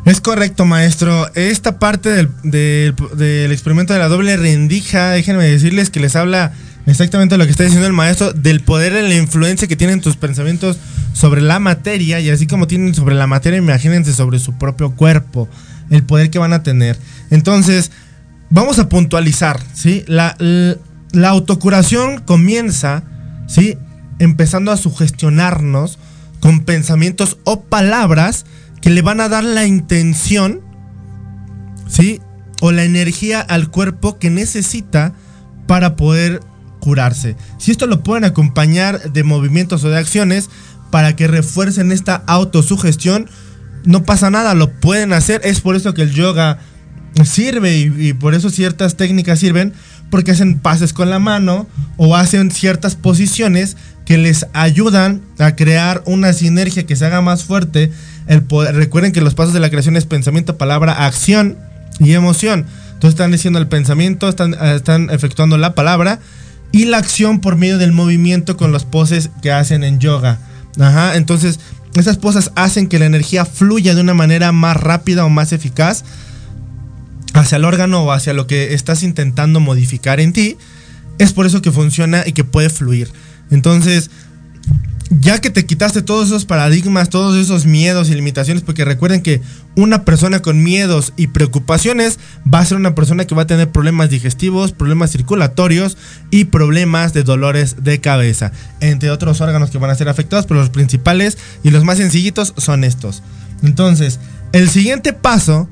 [0.09, 1.31] Es correcto, maestro.
[1.35, 2.09] Esta parte
[2.43, 6.55] del, experimento de la doble rendija, déjenme decirles que les habla
[6.87, 10.17] exactamente lo que está diciendo el maestro, del poder y la influencia que tienen tus
[10.17, 10.79] pensamientos
[11.13, 15.47] sobre la materia, y así como tienen sobre la materia, imagínense sobre su propio cuerpo,
[15.91, 16.97] el poder que van a tener.
[17.31, 17.91] Entonces,
[18.49, 20.05] vamos a puntualizar, ¿sí?
[20.07, 20.39] La,
[21.13, 23.03] la autocuración comienza,
[23.47, 23.77] ¿sí?
[24.21, 25.99] Empezando a sugestionarnos
[26.41, 28.47] con pensamientos o palabras
[28.81, 30.61] que le van a dar la intención,
[31.89, 32.21] ¿sí?
[32.61, 35.15] O la energía al cuerpo que necesita
[35.67, 36.41] para poder
[36.81, 37.37] curarse.
[37.59, 40.49] Si esto lo pueden acompañar de movimientos o de acciones
[40.91, 43.29] para que refuercen esta autosugestión,
[43.85, 45.41] no pasa nada, lo pueden hacer.
[45.45, 46.59] Es por eso que el yoga
[47.25, 49.73] sirve y, y por eso ciertas técnicas sirven
[50.11, 56.03] porque hacen pases con la mano o hacen ciertas posiciones que les ayudan a crear
[56.07, 57.93] una sinergia que se haga más fuerte.
[58.29, 61.57] Recuerden que los pasos de la creación es pensamiento, palabra, acción
[61.99, 62.67] y emoción.
[62.89, 66.21] Entonces están diciendo el pensamiento, están, eh, están efectuando la palabra
[66.73, 70.39] y la acción por medio del movimiento con las poses que hacen en yoga.
[70.79, 71.59] Ajá, entonces
[71.95, 76.05] esas poses hacen que la energía fluya de una manera más rápida o más eficaz
[77.35, 80.57] hacia el órgano o hacia lo que estás intentando modificar en ti.
[81.19, 83.11] Es por eso que funciona y que puede fluir.
[83.51, 84.11] Entonces,
[85.11, 89.41] ya que te quitaste todos esos paradigmas, todos esos miedos y limitaciones, porque recuerden que
[89.75, 92.19] una persona con miedos y preocupaciones
[92.53, 95.97] va a ser una persona que va a tener problemas digestivos, problemas circulatorios
[96.31, 100.61] y problemas de dolores de cabeza, entre otros órganos que van a ser afectados, pero
[100.61, 103.23] los principales y los más sencillitos son estos.
[103.63, 104.21] Entonces,
[104.53, 105.69] el siguiente paso,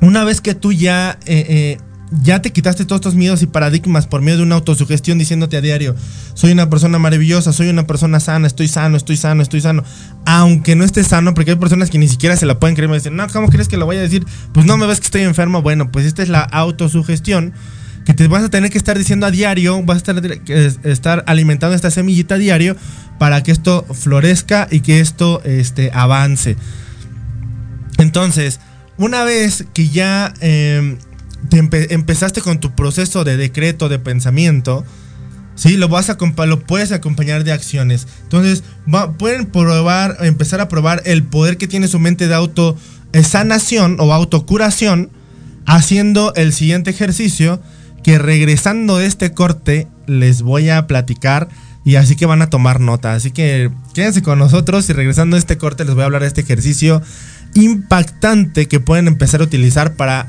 [0.00, 1.18] una vez que tú ya...
[1.26, 1.78] eh, eh,
[2.20, 5.60] ya te quitaste todos estos miedos y paradigmas por medio de una autosugestión diciéndote a
[5.60, 5.96] diario,
[6.34, 9.84] soy una persona maravillosa, soy una persona sana, estoy sano, estoy sano, estoy sano.
[10.26, 12.96] Aunque no estés sano, porque hay personas que ni siquiera se la pueden creer, me
[12.96, 14.26] dicen, no, ¿cómo crees que lo voy a decir?
[14.52, 15.62] Pues no me ves que estoy enfermo.
[15.62, 17.54] Bueno, pues esta es la autosugestión
[18.04, 21.90] que te vas a tener que estar diciendo a diario, vas a estar, alimentando esta
[21.90, 22.76] semillita a diario
[23.18, 26.56] para que esto florezca y que esto este, avance.
[27.98, 28.60] Entonces,
[28.98, 30.96] una vez que ya eh,
[31.48, 34.84] te empe- empezaste con tu proceso de decreto, de pensamiento,
[35.54, 35.76] ¿sí?
[35.76, 38.06] Lo, vas a, lo puedes acompañar de acciones.
[38.22, 38.62] Entonces,
[39.18, 42.76] pueden probar, empezar a probar el poder que tiene su mente de auto
[43.12, 45.10] eh, sanación o autocuración
[45.66, 47.60] haciendo el siguiente ejercicio
[48.02, 51.48] que regresando de este corte les voy a platicar
[51.84, 53.14] y así que van a tomar nota.
[53.14, 56.28] Así que quédense con nosotros y regresando de este corte les voy a hablar de
[56.28, 57.02] este ejercicio
[57.54, 60.28] impactante que pueden empezar a utilizar para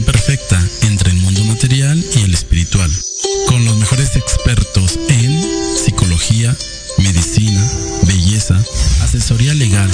[0.00, 2.90] Perfecta entre el mundo material y el espiritual.
[3.46, 5.38] Con los mejores expertos en
[5.76, 6.56] psicología,
[6.96, 7.62] medicina,
[8.06, 8.58] belleza,
[9.02, 9.90] asesoría legal,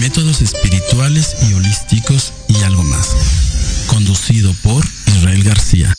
[0.00, 3.14] métodos espirituales y holísticos y algo más.
[3.88, 5.94] Conducido por Israel García.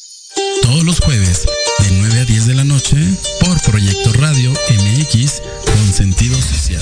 [0.64, 1.44] Todos los jueves,
[1.80, 2.98] de 9 a 10 de la noche,
[3.40, 6.82] por Proyecto Radio MX con sentido social.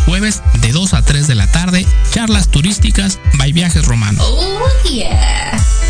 [0.00, 4.22] Los jueves de 2 a 3 de la tarde charlas turísticas by Viajes Romano.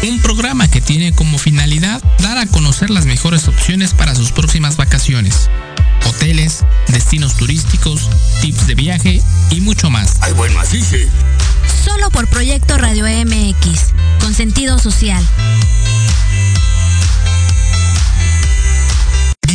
[0.03, 4.77] Un programa que tiene como finalidad dar a conocer las mejores opciones para sus próximas
[4.77, 5.51] vacaciones.
[6.07, 8.09] Hoteles, destinos turísticos,
[8.41, 10.19] tips de viaje y mucho más.
[11.85, 15.25] Solo por Proyecto Radio MX, con sentido social.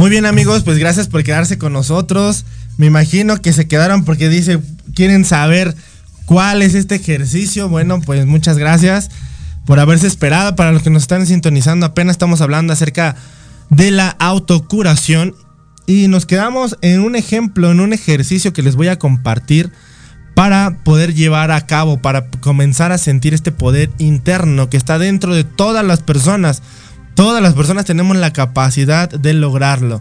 [0.00, 2.46] Muy bien amigos, pues gracias por quedarse con nosotros.
[2.78, 4.58] Me imagino que se quedaron porque dice,
[4.94, 5.76] quieren saber
[6.24, 7.68] cuál es este ejercicio.
[7.68, 9.10] Bueno, pues muchas gracias
[9.66, 10.56] por haberse esperado.
[10.56, 13.14] Para los que nos están sintonizando, apenas estamos hablando acerca
[13.68, 15.34] de la autocuración.
[15.86, 19.70] Y nos quedamos en un ejemplo, en un ejercicio que les voy a compartir
[20.34, 25.34] para poder llevar a cabo, para comenzar a sentir este poder interno que está dentro
[25.34, 26.62] de todas las personas.
[27.14, 30.00] Todas las personas tenemos la capacidad de lograrlo.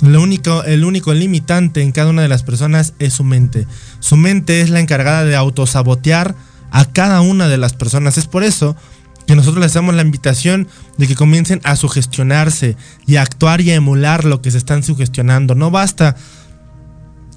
[0.00, 3.66] Lo único, el único limitante en cada una de las personas es su mente.
[4.00, 6.34] Su mente es la encargada de autosabotear
[6.70, 8.18] a cada una de las personas.
[8.18, 8.76] Es por eso
[9.26, 13.70] que nosotros les damos la invitación de que comiencen a sugestionarse y a actuar y
[13.70, 15.54] a emular lo que se están sugestionando.
[15.54, 16.16] No basta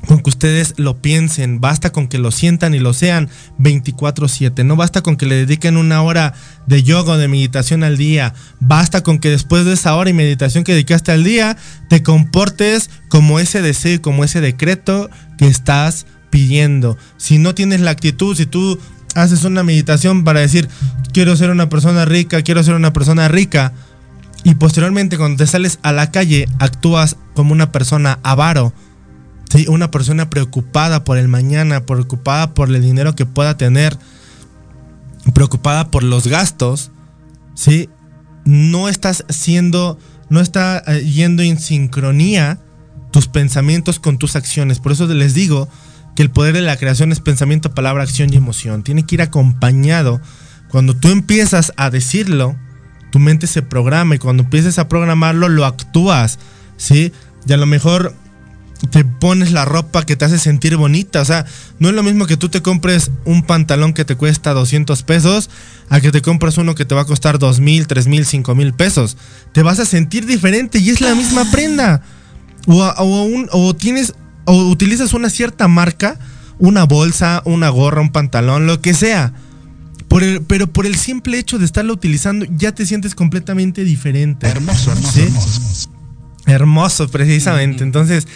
[0.08, 4.76] con que ustedes lo piensen, basta con que lo sientan y lo sean 24/7, no
[4.76, 6.34] basta con que le dediquen una hora
[6.66, 10.14] de yoga o de meditación al día, basta con que después de esa hora y
[10.14, 11.58] meditación que dedicaste al día,
[11.90, 16.98] te comportes como ese deseo como ese decreto que estás pidiendo.
[17.18, 18.80] Si no tienes la actitud, si tú
[19.16, 20.70] haces una meditación para decir,
[21.14, 23.74] quiero ser una persona rica, quiero ser una persona rica,
[24.44, 28.74] y posteriormente cuando te sales a la calle actúas como una persona avaro,
[29.68, 33.98] una persona preocupada por el mañana, preocupada por el dinero que pueda tener,
[35.34, 36.92] preocupada por los gastos,
[37.56, 37.90] ¿sí?
[38.48, 42.60] no estás siendo, no está eh, yendo en sincronía
[43.12, 44.80] tus pensamientos con tus acciones.
[44.80, 45.68] Por eso les digo
[46.16, 48.84] que el poder de la creación es pensamiento, palabra, acción y emoción.
[48.84, 50.22] Tiene que ir acompañado.
[50.70, 52.56] Cuando tú empiezas a decirlo,
[53.12, 56.40] tu mente se programa y cuando empiezas a programarlo, lo actúas,
[56.78, 57.12] ¿sí?
[57.48, 58.14] Y a lo mejor
[58.92, 61.22] te pones la ropa que te hace sentir bonita.
[61.22, 61.46] O sea,
[61.80, 65.50] no es lo mismo que tú te compres un pantalón que te cuesta 200 pesos
[65.90, 68.56] a que te compres uno que te va a costar 2 mil, 3 mil, 5
[68.56, 69.18] mil pesos.
[69.54, 72.02] Te vas a sentir diferente y es la misma prenda.
[72.68, 74.14] O, o, un- o tienes,
[74.46, 76.20] o utilizas una cierta marca,
[76.60, 79.34] una bolsa, una gorra, un pantalón, lo que sea.
[80.08, 84.48] Por el- pero por el simple hecho de estarlo utilizando, ya te sientes completamente diferente.
[84.48, 85.90] Hermoso, hermoso,
[86.46, 87.08] hermoso.
[87.10, 87.84] precisamente.
[87.84, 88.28] Entonces,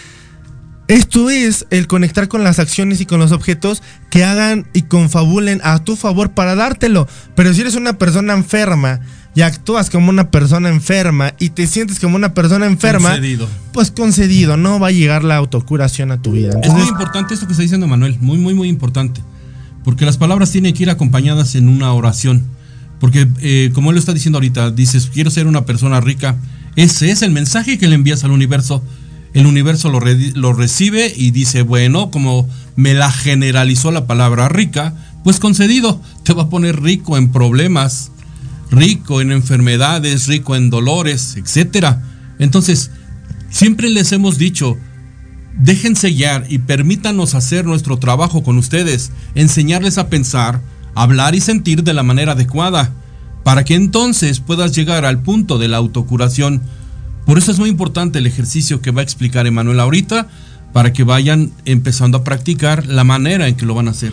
[0.94, 5.60] esto es el conectar con las acciones y con los objetos que hagan y confabulen
[5.64, 7.08] a tu favor para dártelo.
[7.34, 9.00] Pero si eres una persona enferma
[9.34, 13.48] y actúas como una persona enferma y te sientes como una persona enferma, Concedido.
[13.72, 16.52] pues concedido, no va a llegar la autocuración a tu vida.
[16.62, 19.22] Es muy importante esto que está diciendo Manuel, muy, muy, muy importante.
[19.84, 22.44] Porque las palabras tienen que ir acompañadas en una oración.
[23.00, 26.36] Porque, eh, como él lo está diciendo ahorita, dices, quiero ser una persona rica.
[26.76, 28.82] Ese es el mensaje que le envías al universo.
[29.34, 34.48] El universo lo, re- lo recibe y dice, bueno, como me la generalizó la palabra
[34.48, 38.10] rica, pues concedido, te va a poner rico en problemas,
[38.70, 42.02] rico en enfermedades, rico en dolores, etcétera.
[42.38, 42.90] Entonces,
[43.50, 44.76] siempre les hemos dicho,
[45.58, 50.60] déjense guiar y permítanos hacer nuestro trabajo con ustedes, enseñarles a pensar,
[50.94, 52.92] hablar y sentir de la manera adecuada,
[53.44, 56.62] para que entonces puedas llegar al punto de la autocuración.
[57.26, 60.28] Por eso es muy importante el ejercicio que va a explicar Emanuel ahorita,
[60.72, 64.12] para que vayan empezando a practicar la manera en que lo van a hacer.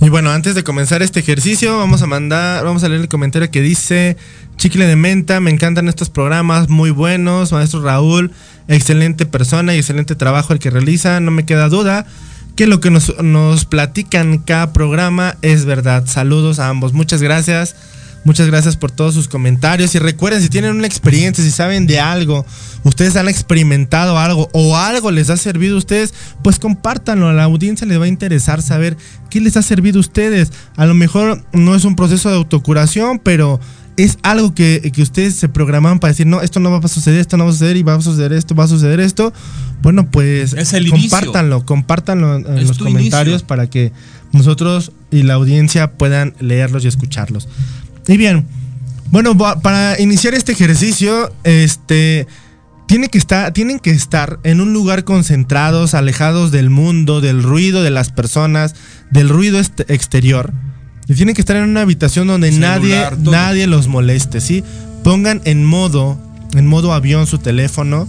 [0.00, 3.50] Y bueno, antes de comenzar este ejercicio, vamos a mandar, vamos a leer el comentario
[3.50, 4.16] que dice
[4.56, 8.32] Chicle de Menta, me encantan estos programas, muy buenos, maestro Raúl,
[8.66, 12.06] excelente persona y excelente trabajo el que realiza, no me queda duda
[12.56, 16.04] que lo que nos, nos platican cada programa es verdad.
[16.06, 17.76] Saludos a ambos, muchas gracias.
[18.22, 19.94] Muchas gracias por todos sus comentarios.
[19.94, 22.44] Y recuerden, si tienen una experiencia, si saben de algo,
[22.84, 26.12] ustedes han experimentado algo o algo les ha servido a ustedes,
[26.42, 27.28] pues compártanlo.
[27.28, 28.96] A la audiencia les va a interesar saber
[29.30, 30.52] qué les ha servido a ustedes.
[30.76, 33.58] A lo mejor no es un proceso de autocuración, pero
[33.96, 37.20] es algo que, que ustedes se programan para decir, no, esto no va a suceder,
[37.20, 39.32] esto no va a suceder y va a suceder esto, va a suceder esto.
[39.82, 41.08] Bueno, pues Es el inicio.
[41.10, 43.46] compártanlo, compártanlo en Es los comentarios inicio.
[43.46, 43.92] para que
[44.32, 47.48] nosotros y la audiencia puedan leerlos y escucharlos.
[48.10, 48.44] Y bien,
[49.12, 52.26] bueno, para iniciar este ejercicio, este
[52.86, 57.84] tiene que estar, tienen que estar en un lugar concentrados, alejados del mundo, del ruido
[57.84, 58.74] de las personas,
[59.12, 60.52] del ruido est- exterior.
[61.06, 63.30] Y tienen que estar en una habitación donde Celular, nadie, todo.
[63.30, 64.64] nadie los moleste, ¿sí?
[65.04, 66.18] Pongan en modo,
[66.54, 68.08] en modo avión su teléfono.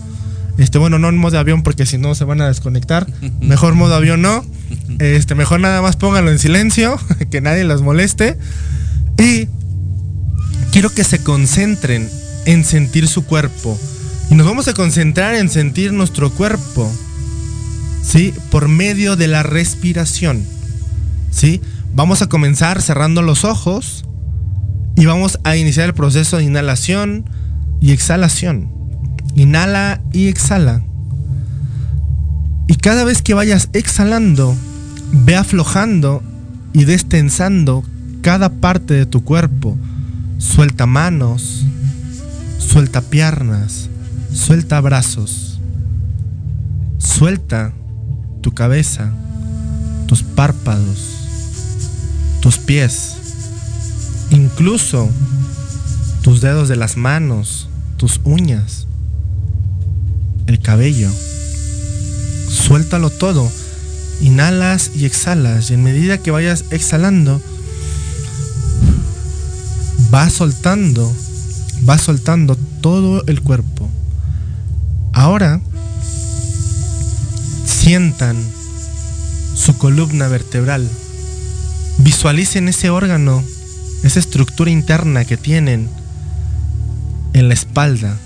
[0.58, 3.06] Este, bueno, no en modo avión porque si no se van a desconectar.
[3.40, 4.44] Mejor modo avión no.
[4.98, 7.00] Este, mejor nada más pónganlo en silencio,
[7.32, 8.38] que nadie los moleste.
[9.20, 9.48] Y
[10.72, 12.10] quiero que se concentren
[12.46, 13.78] en sentir su cuerpo.
[14.30, 16.92] Y nos vamos a concentrar en sentir nuestro cuerpo.
[18.02, 18.34] ¿Sí?
[18.50, 20.44] Por medio de la respiración.
[21.30, 21.62] ¿Sí?
[21.94, 24.06] Vamos a comenzar cerrando los ojos.
[24.96, 27.30] Y vamos a iniciar el proceso de inhalación
[27.80, 28.72] y exhalación.
[29.36, 30.84] Inhala y exhala.
[32.68, 34.56] Y cada vez que vayas exhalando,
[35.12, 36.24] ve aflojando
[36.74, 37.84] y destensando
[38.22, 39.78] cada parte de tu cuerpo.
[40.42, 41.66] Suelta manos,
[42.58, 43.90] suelta piernas,
[44.34, 45.60] suelta brazos,
[46.98, 47.74] suelta
[48.42, 49.14] tu cabeza,
[50.08, 51.16] tus párpados,
[52.42, 53.18] tus pies,
[54.32, 55.08] incluso
[56.24, 58.88] tus dedos de las manos, tus uñas,
[60.48, 61.12] el cabello.
[62.50, 63.50] Suéltalo todo.
[64.22, 65.70] Inhalas y exhalas.
[65.70, 67.42] Y en medida que vayas exhalando,
[70.12, 71.12] vas soltando,
[71.84, 73.90] vas soltando todo el cuerpo.
[75.14, 75.62] Ahora,
[77.66, 78.36] sientan
[79.56, 80.88] su columna vertebral.
[82.00, 83.42] Visualicen ese órgano,
[84.04, 85.90] esa estructura interna que tienen
[87.34, 88.18] en la espalda,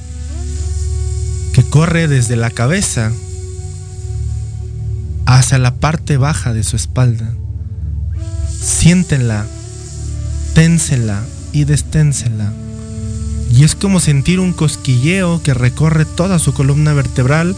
[1.54, 3.12] que corre desde la cabeza
[5.28, 7.32] hacia la parte baja de su espalda.
[8.60, 9.46] Siéntenla,
[10.56, 11.24] ténsenla
[11.56, 12.52] y desténsela.
[13.50, 17.56] Y es como sentir un cosquilleo que recorre toda su columna vertebral,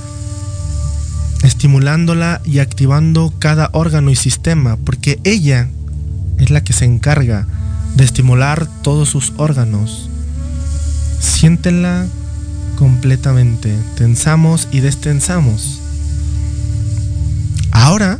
[1.42, 5.68] estimulándola y activando cada órgano y sistema, porque ella
[6.38, 7.48] es la que se encarga
[7.96, 10.10] de estimular todos sus órganos.
[11.20, 12.06] Siéntenla
[12.78, 15.80] completamente, tensamos y destensamos.
[17.72, 18.20] Ahora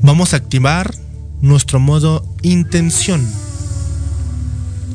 [0.00, 0.94] vamos a activar
[1.42, 3.20] nuestro modo intención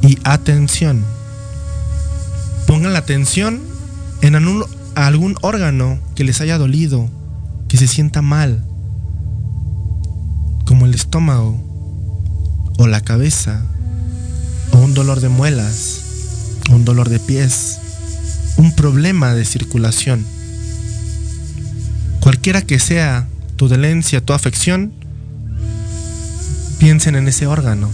[0.02, 1.04] y atención.
[2.66, 3.62] Pongan la atención
[4.22, 4.36] en
[4.96, 7.10] algún órgano que les haya dolido,
[7.68, 8.66] que se sienta mal,
[10.66, 11.64] como el estómago
[12.78, 13.62] o la cabeza,
[14.72, 16.02] o un dolor de muelas,
[16.70, 17.80] un dolor de pies,
[18.58, 20.26] un problema de circulación.
[22.20, 24.92] Cualquiera que sea tu dolencia, tu afección,
[26.80, 27.90] piensen en ese órgano.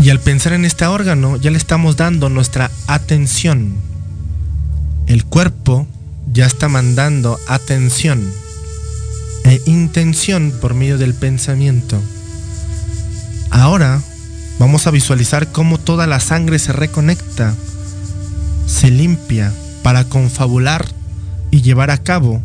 [0.00, 3.74] Y al pensar en este órgano ya le estamos dando nuestra atención.
[5.06, 5.86] El cuerpo
[6.32, 8.22] ya está mandando atención
[9.44, 12.00] e intención por medio del pensamiento.
[13.50, 14.00] Ahora
[14.58, 17.54] vamos a visualizar cómo toda la sangre se reconecta,
[18.66, 20.86] se limpia para confabular
[21.50, 22.42] y llevar a cabo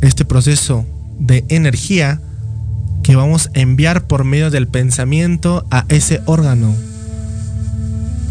[0.00, 0.86] este proceso
[1.18, 2.20] de energía
[3.06, 6.74] que vamos a enviar por medio del pensamiento a ese órgano.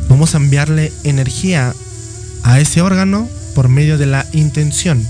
[0.09, 1.73] Vamos a enviarle energía
[2.43, 5.01] a ese órgano por medio de la intención,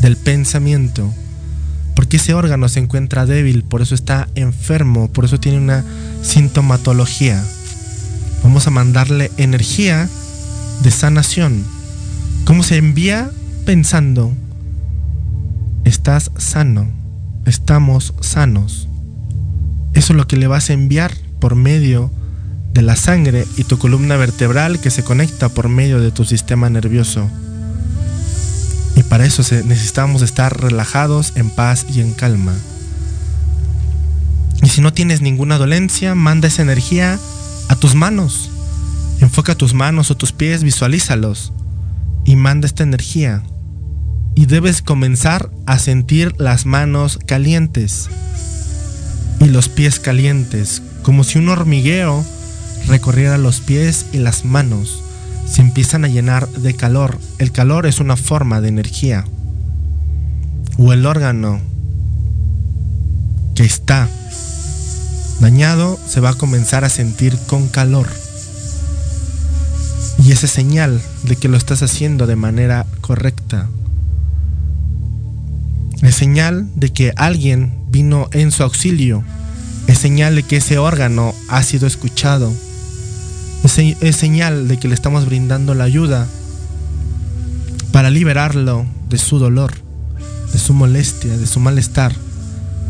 [0.00, 1.12] del pensamiento.
[1.94, 5.84] Porque ese órgano se encuentra débil, por eso está enfermo, por eso tiene una
[6.22, 7.44] sintomatología.
[8.42, 10.08] Vamos a mandarle energía
[10.82, 11.66] de sanación.
[12.46, 13.30] ¿Cómo se envía?
[13.66, 14.32] Pensando,
[15.84, 16.88] estás sano,
[17.46, 18.88] estamos sanos.
[19.94, 22.10] Eso es lo que le vas a enviar por medio
[22.74, 26.68] de la sangre y tu columna vertebral que se conecta por medio de tu sistema
[26.68, 27.30] nervioso.
[28.96, 32.54] Y para eso necesitamos estar relajados, en paz y en calma.
[34.62, 37.18] Y si no tienes ninguna dolencia, manda esa energía
[37.68, 38.50] a tus manos.
[39.20, 41.52] Enfoca tus manos o tus pies, visualízalos
[42.24, 43.42] y manda esta energía
[44.36, 48.08] y debes comenzar a sentir las manos calientes
[49.40, 52.24] y los pies calientes, como si un hormigueo
[52.86, 55.02] recorriera los pies y las manos.
[55.48, 57.18] Se empiezan a llenar de calor.
[57.38, 59.24] El calor es una forma de energía.
[60.76, 61.60] O el órgano
[63.54, 64.08] que está
[65.40, 68.08] dañado se va a comenzar a sentir con calor.
[70.22, 73.68] Y esa señal de que lo estás haciendo de manera correcta.
[76.06, 79.24] Es señal de que alguien vino en su auxilio.
[79.88, 82.52] Es señal de que ese órgano ha sido escuchado.
[83.64, 86.28] Es, señal de que le estamos brindando la ayuda
[87.90, 89.72] para liberarlo de su dolor,
[90.52, 92.14] de su molestia, de su malestar,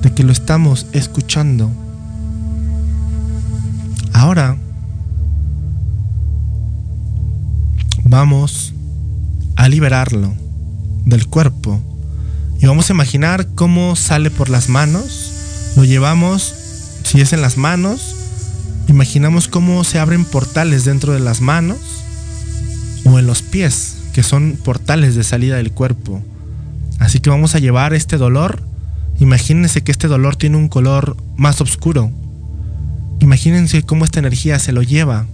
[0.03, 1.71] de que lo estamos escuchando.
[4.13, 4.59] Ahora
[8.05, 8.75] vamos
[9.57, 10.35] a liberarlo
[11.07, 11.81] del cuerpo
[12.61, 15.33] y vamos a imaginar cómo sale por las manos.
[15.77, 16.55] Lo llevamos,
[17.05, 18.17] si es en las manos,
[18.89, 21.79] imaginamos cómo se abren portales dentro de las manos
[23.05, 26.23] o en los pies, que son portales de salida del cuerpo.
[26.99, 28.63] Así que vamos a llevar este dolor.
[29.21, 32.11] Imagínense que este dolor tiene un color más oscuro.
[33.21, 35.27] Imagínense cómo esta energía se lo lleva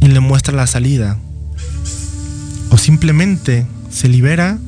[0.00, 1.18] y le muestra la salida.
[2.70, 4.58] O simplemente se libera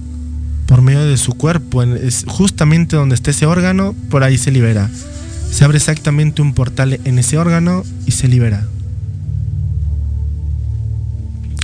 [0.71, 4.89] por medio de su cuerpo, es justamente donde está ese órgano, por ahí se libera.
[5.51, 8.65] Se abre exactamente un portal en ese órgano y se libera.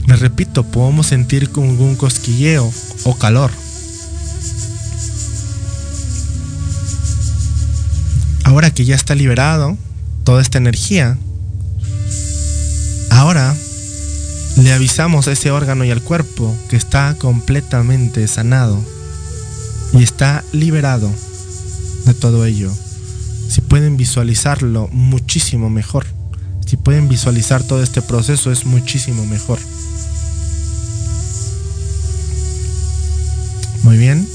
[0.09, 2.69] Les repito, podemos sentir como un cosquilleo
[3.05, 3.53] o calor.
[8.43, 9.79] Ahora que ya está liberado
[10.25, 11.17] toda esta energía,
[13.11, 13.55] ahora
[14.57, 18.96] le avisamos a ese órgano y al cuerpo que está completamente sanado
[19.99, 21.11] y está liberado
[22.05, 22.73] de todo ello.
[23.49, 26.07] Si pueden visualizarlo, muchísimo mejor.
[26.67, 29.59] Si pueden visualizar todo este proceso, es muchísimo mejor.
[33.83, 34.27] Muy bien.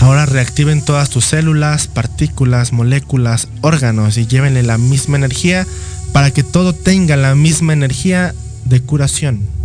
[0.00, 5.66] Ahora reactiven todas tus células, partículas, moléculas, órganos y llévenle la misma energía
[6.12, 8.34] para que todo tenga la misma energía
[8.64, 9.59] de curación.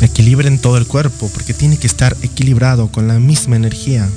[0.00, 4.08] Equilibren todo el cuerpo porque tiene que estar equilibrado con la misma energía.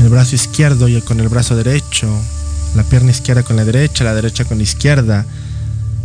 [0.00, 2.08] El brazo izquierdo y con el brazo derecho,
[2.74, 5.24] la pierna izquierda con la derecha, la derecha con la izquierda,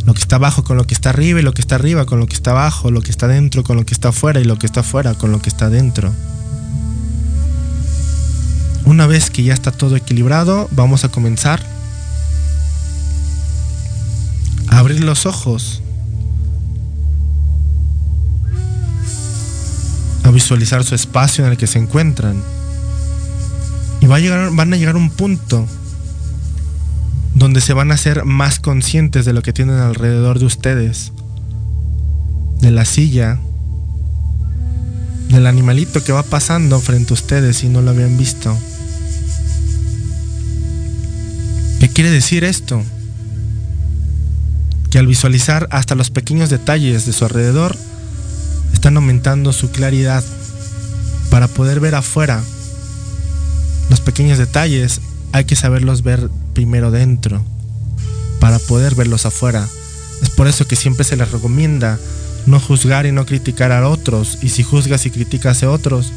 [0.06, 2.20] lo que está abajo con lo que está arriba y lo que está arriba con
[2.20, 4.58] lo que está abajo, lo que está dentro con lo que está afuera y lo
[4.58, 6.12] que está afuera con lo que está dentro.
[8.86, 11.64] Una vez que ya está todo equilibrado, vamos a comenzar
[14.70, 15.81] a abrir los ojos,
[20.32, 22.42] visualizar su espacio en el que se encuentran.
[24.02, 25.68] Y va a llegar, van a llegar a un punto
[27.34, 31.12] donde se van a ser más conscientes de lo que tienen alrededor de ustedes,
[32.60, 33.40] de la silla,
[35.30, 38.58] del animalito que va pasando frente a ustedes y no lo habían visto.
[41.80, 42.84] ¿Qué quiere decir esto?
[44.92, 47.76] Que al visualizar hasta los pequeños detalles de su alrededor,
[48.82, 50.24] están aumentando su claridad
[51.30, 52.42] para poder ver afuera.
[53.92, 55.02] Los pequeños detalles
[55.34, 57.44] hay que saberlos ver primero dentro
[58.40, 59.68] para poder verlos afuera.
[60.24, 62.00] Es por eso que siempre se les recomienda
[62.48, 64.40] no juzgar y no criticar a otros.
[64.42, 66.12] Y si juzgas y criticas a otros,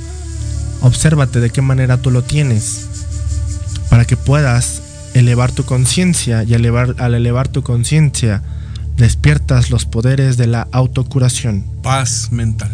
[0.81, 2.87] obsérvate de qué manera tú lo tienes.
[3.91, 4.81] Para que puedas
[5.13, 8.43] elevar tu conciencia y al elevar tu conciencia
[8.97, 11.65] despiertas los poderes de la autocuración.
[11.83, 12.71] Paz mental.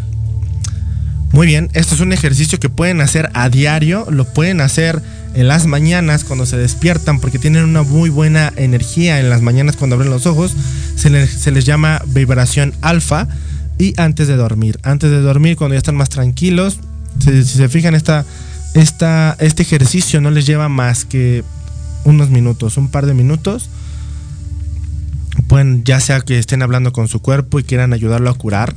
[1.33, 5.01] Muy bien, esto es un ejercicio que pueden hacer a diario, lo pueden hacer
[5.35, 9.77] en las mañanas cuando se despiertan porque tienen una muy buena energía en las mañanas
[9.77, 10.57] cuando abren los ojos.
[10.97, 13.29] Se les, se les llama vibración alfa
[13.79, 14.81] y antes de dormir.
[14.83, 16.81] Antes de dormir cuando ya están más tranquilos,
[17.21, 18.25] si, si se fijan esta,
[18.75, 21.45] esta, este ejercicio no les lleva más que
[22.05, 23.71] unos minutos, un par de minutos.
[25.51, 28.77] Pueden, ya sea que estén hablando con su cuerpo y quieran ayudarlo a curar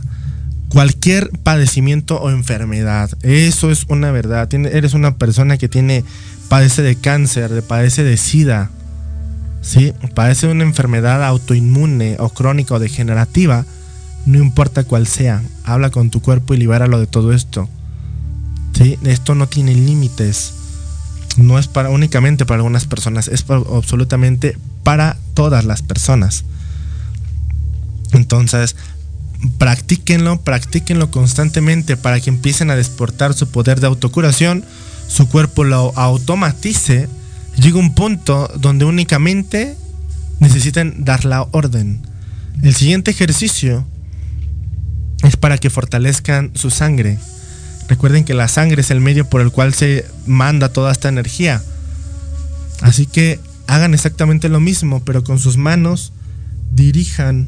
[0.70, 3.12] cualquier padecimiento o enfermedad.
[3.22, 4.52] Eso es una verdad.
[4.52, 6.04] Eres una persona que tiene
[6.50, 8.72] padece de cáncer, padece de sida,
[9.62, 9.94] ¿sí?
[10.16, 13.66] padece de una enfermedad autoinmune o crónica o degenerativa,
[14.26, 17.70] no importa cuál sea, habla con tu cuerpo y libéralo de todo esto.
[18.76, 18.98] ¿sí?
[19.04, 20.54] Esto no tiene límites.
[21.38, 26.46] No es para únicamente para algunas personas, es absolutamente para todas las personas.
[28.14, 28.76] Entonces,
[29.58, 34.64] practíquenlo, practíquenlo constantemente para que empiecen a desportar su poder de autocuración,
[35.08, 37.10] su cuerpo lo automatice,
[37.58, 39.76] llega un punto donde únicamente
[40.40, 42.02] necesitan dar la orden.
[42.62, 43.86] El siguiente ejercicio
[45.24, 47.18] es para que fortalezcan su sangre.
[47.88, 51.62] Recuerden que la sangre es el medio por el cual se manda toda esta energía.
[52.82, 56.14] Así que hagan exactamente lo mismo, pero con sus manos
[56.72, 57.48] dirijan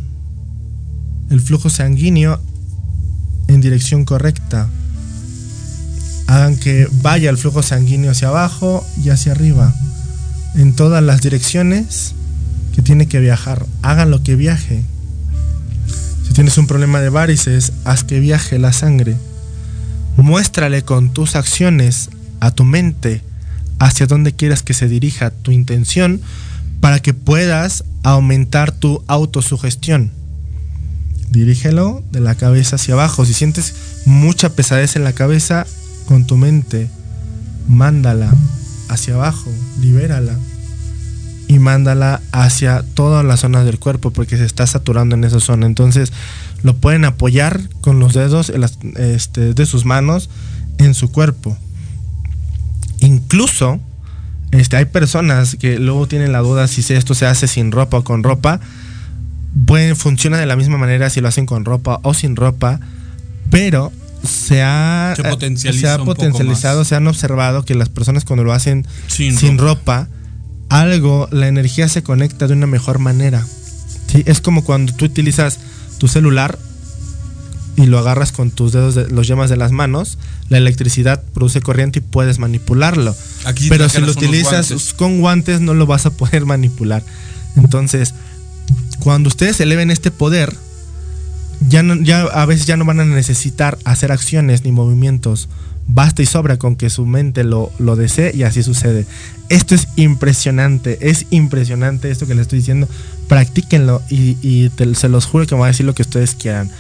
[1.30, 2.40] el flujo sanguíneo
[3.48, 4.70] en dirección correcta.
[6.28, 9.74] Hagan que vaya el flujo sanguíneo hacia abajo y hacia arriba.
[10.56, 12.14] En todas las direcciones
[12.74, 13.66] que tiene que viajar.
[13.82, 14.84] Hagan lo que viaje.
[16.28, 19.16] Si tienes un problema de varices, haz que viaje la sangre.
[20.18, 22.10] Muéstrale con tus acciones
[22.40, 23.22] a tu mente
[23.80, 26.22] hacia dónde quieras que se dirija tu intención
[26.80, 30.12] para que puedas aumentar tu autosugestión
[31.30, 33.26] dirígelo de la cabeza hacia abajo.
[33.26, 33.74] Si sientes
[34.06, 35.66] mucha pesadez en la cabeza,
[36.08, 36.90] con tu mente,
[37.68, 38.34] mándala
[38.90, 39.52] hacia abajo,
[39.82, 40.38] libérala
[41.48, 45.66] y mándala hacia todas las zonas del cuerpo porque se está saturando en esa zona.
[45.66, 46.12] Entonces
[46.64, 48.52] lo pueden apoyar con los dedos
[48.98, 50.30] este, de sus manos
[50.78, 51.58] en su cuerpo.
[53.00, 53.80] Incluso
[54.52, 58.04] este, hay personas que luego tienen la duda si esto se hace sin ropa o
[58.04, 58.60] con ropa
[59.96, 62.80] funciona de la misma manera si lo hacen con ropa o sin ropa,
[63.50, 63.92] pero
[64.24, 65.22] se ha, se
[65.74, 70.08] se ha potencializado, se han observado que las personas cuando lo hacen sin, ropa.
[70.70, 73.46] algo, la energía se conecta de una mejor manera.
[74.08, 74.24] ¿sí?
[74.26, 75.60] Es como cuando tú utilizas
[76.00, 76.58] tu celular
[77.78, 80.18] y lo agarras con tus dedos, de, los yemas de las manos,
[80.50, 83.16] la electricidad produce corriente y puedes manipularlo.
[83.46, 84.94] Aquí Pero si lo utilizas guantes.
[84.94, 87.04] con guantes no lo vas a poder manipular.
[87.58, 88.14] Entonces,
[89.06, 90.52] cuando ustedes eleven este poder,
[91.70, 95.48] ya, ya a veces ya no van a necesitar hacer acciones ni movimientos.
[95.88, 99.06] Basta y sobra con que su mente lo, lo desee y así sucede.
[99.50, 102.90] Esto es impresionante, es impresionante esto que les estoy diciendo.
[103.28, 106.72] Practíquenlo y, y se los juro que me voy a decir lo que ustedes quieran.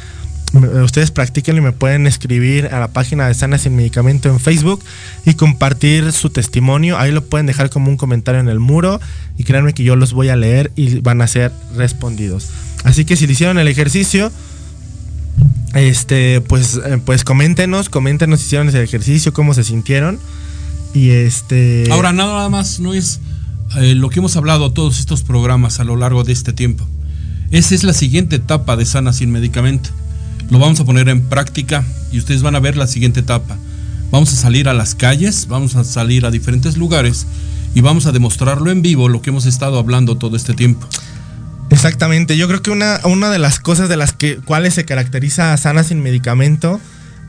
[0.53, 4.39] Me- Ustedes practíquenlo y me pueden escribir a la página de Sana Sin Medicamento en
[4.39, 4.81] Facebook
[5.25, 6.97] y compartir su testimonio.
[6.97, 9.01] Ahí lo pueden dejar como un comentario en el muro
[9.37, 12.47] y créanme que yo los voy a leer y van a ser respondidos.
[12.83, 14.31] Así que si le hicieron el ejercicio,
[15.73, 20.19] este, pues, eh, pues coméntenos, coméntenos si hicieron ese ejercicio, cómo se sintieron.
[20.93, 21.85] Y este.
[21.91, 23.19] Ahora, nada más no es
[23.77, 26.87] eh, lo que hemos hablado todos estos programas a lo largo de este tiempo.
[27.51, 29.89] Esa es la siguiente etapa de Sana sin medicamento.
[30.49, 33.57] Lo vamos a poner en práctica y ustedes van a ver la siguiente etapa.
[34.11, 37.25] Vamos a salir a las calles, vamos a salir a diferentes lugares
[37.73, 40.87] y vamos a demostrarlo en vivo lo que hemos estado hablando todo este tiempo.
[41.69, 45.51] Exactamente, yo creo que una, una de las cosas de las que, cuales se caracteriza
[45.51, 46.79] a Sana sin medicamento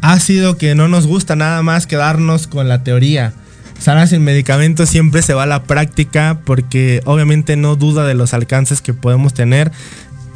[0.02, 3.32] ha sido que no nos gusta nada más quedarnos con la teoría.
[3.78, 8.34] Sana sin medicamento siempre se va a la práctica porque obviamente no duda de los
[8.34, 9.70] alcances que podemos tener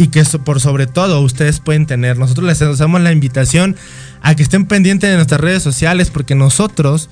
[0.02, 2.18] y que so- por sobre todo ustedes pueden tener.
[2.18, 3.76] Nosotros les hacemos la invitación
[4.22, 7.10] a que estén pendientes de nuestras redes sociales porque nosotros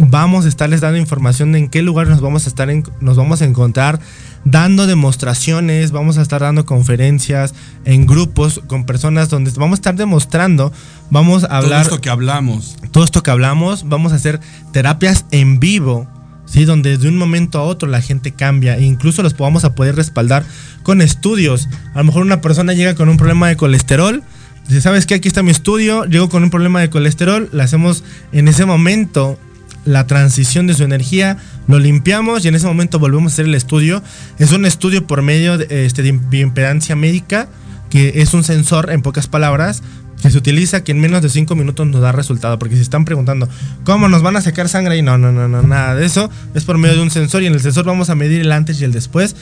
[0.00, 3.16] vamos a estarles dando información de en qué lugar nos vamos a estar en- nos
[3.16, 3.98] vamos a encontrar
[4.44, 7.52] dando demostraciones, vamos a estar dando conferencias
[7.84, 10.72] en grupos con personas donde vamos a estar demostrando,
[11.10, 12.76] vamos a hablar Todo esto que hablamos.
[12.92, 14.38] todo esto que hablamos, vamos a hacer
[14.72, 16.06] terapias en vivo,
[16.48, 16.64] ¿sí?
[16.64, 19.96] Donde de un momento a otro la gente cambia e incluso los vamos a poder
[19.96, 20.44] respaldar
[20.82, 21.68] con estudios.
[21.94, 24.22] A lo mejor una persona llega con un problema de colesterol,
[24.66, 25.14] dice, ¿sabes qué?
[25.14, 29.38] Aquí está mi estudio, llego con un problema de colesterol, le hacemos en ese momento
[29.84, 33.54] la transición de su energía, lo limpiamos y en ese momento volvemos a hacer el
[33.54, 34.02] estudio.
[34.38, 37.48] Es un estudio por medio de, este, de médica,
[37.88, 39.82] que es un sensor, en pocas palabras,
[40.22, 42.58] que se utiliza que en menos de 5 minutos nos da resultado.
[42.58, 43.48] Porque si están preguntando,
[43.84, 44.96] ¿cómo nos van a sacar sangre?
[44.96, 46.30] Y no, no, no, no, nada de eso.
[46.54, 48.80] Es por medio de un sensor y en el sensor vamos a medir el antes
[48.80, 49.36] y el después.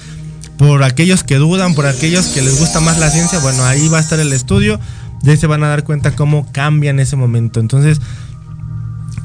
[0.59, 3.99] Por aquellos que dudan, por aquellos que les gusta más la ciencia, bueno, ahí va
[3.99, 4.81] a estar el estudio.
[5.22, 7.61] De ahí se van a dar cuenta cómo cambia en ese momento.
[7.61, 8.01] Entonces,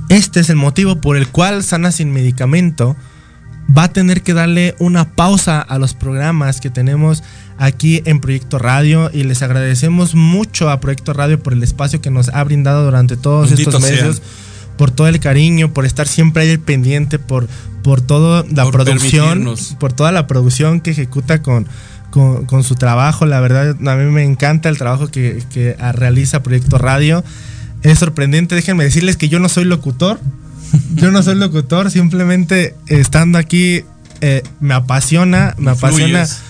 [0.10, 2.96] este es el motivo por el cual Sana sin medicamento
[3.76, 7.24] va a tener que darle una pausa a los programas que tenemos
[7.58, 12.10] aquí en Proyecto Radio y les agradecemos mucho a Proyecto Radio por el espacio que
[12.10, 14.22] nos ha brindado durante todos Bendito estos meses,
[14.78, 17.48] por todo el cariño, por estar siempre ahí pendiente, por,
[17.84, 21.68] por toda la Por producción, por toda la producción que ejecuta con,
[22.10, 23.26] con, con su trabajo.
[23.26, 27.24] La verdad, a mí me encanta el trabajo que, que realiza Proyecto Radio.
[27.84, 30.20] Es sorprendente, déjenme decirles que yo no soy locutor.
[30.96, 33.84] Yo no soy locutor, simplemente estando aquí
[34.22, 36.42] eh, me apasiona, me apasiona Fluyes.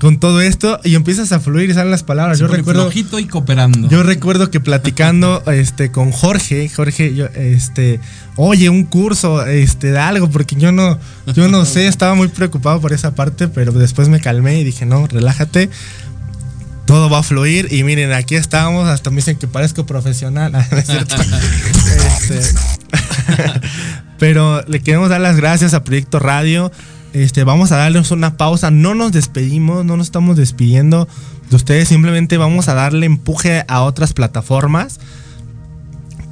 [0.00, 2.38] con todo esto y empiezas a fluir y salen las palabras.
[2.38, 3.88] Se Yo recuerdo, y cooperando.
[3.88, 8.00] yo recuerdo que platicando este con Jorge, Jorge, yo, este,
[8.36, 10.98] oye, un curso, este, de algo, porque yo no,
[11.34, 14.86] yo no sé, estaba muy preocupado por esa parte, pero después me calmé y dije,
[14.86, 15.68] no, relájate.
[16.88, 20.52] Todo va a fluir y miren, aquí estamos, hasta me dicen que parezco profesional.
[20.70, 21.16] ¿no es cierto?
[22.30, 22.40] Este,
[24.18, 26.72] pero le queremos dar las gracias a Proyecto Radio.
[27.12, 28.70] Este, vamos a darles una pausa.
[28.70, 31.06] No nos despedimos, no nos estamos despidiendo
[31.50, 31.88] de ustedes.
[31.88, 34.98] Simplemente vamos a darle empuje a otras plataformas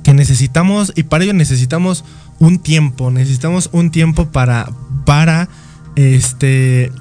[0.05, 2.03] que necesitamos y para ello necesitamos
[2.39, 3.11] un tiempo.
[3.11, 4.71] Necesitamos un tiempo para
[5.05, 5.51] para
[5.97, 6.93] este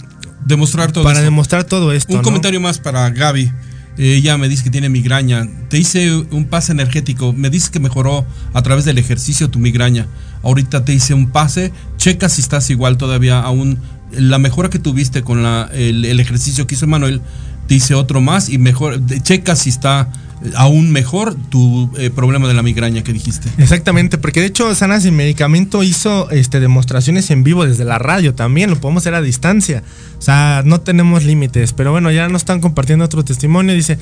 [0.45, 1.25] Demostrar todo para esto.
[1.25, 2.13] demostrar todo esto.
[2.13, 2.23] Un ¿no?
[2.23, 3.51] comentario más para Gaby.
[3.97, 5.47] Ella me dice que tiene migraña.
[5.69, 7.31] Te hice un pase energético.
[7.33, 10.07] Me dice que mejoró a través del ejercicio tu migraña.
[10.43, 11.71] Ahorita te hice un pase.
[11.97, 13.79] Checa si estás igual todavía aún.
[14.11, 17.21] La mejora que tuviste con la- el, el ejercicio que hizo Manuel.
[17.67, 18.99] Te hice otro más y mejor.
[19.23, 20.15] Checa si está eh,
[20.55, 23.49] aún mejor tu eh, problema de la migraña que dijiste.
[23.57, 28.35] Exactamente, porque de hecho Sana Sin Medicamento hizo este, demostraciones en vivo desde la radio
[28.35, 29.83] también, lo podemos hacer a distancia.
[30.17, 33.73] O sea, no tenemos límites, pero bueno, ya nos están compartiendo otro testimonio.
[33.73, 33.97] Dice,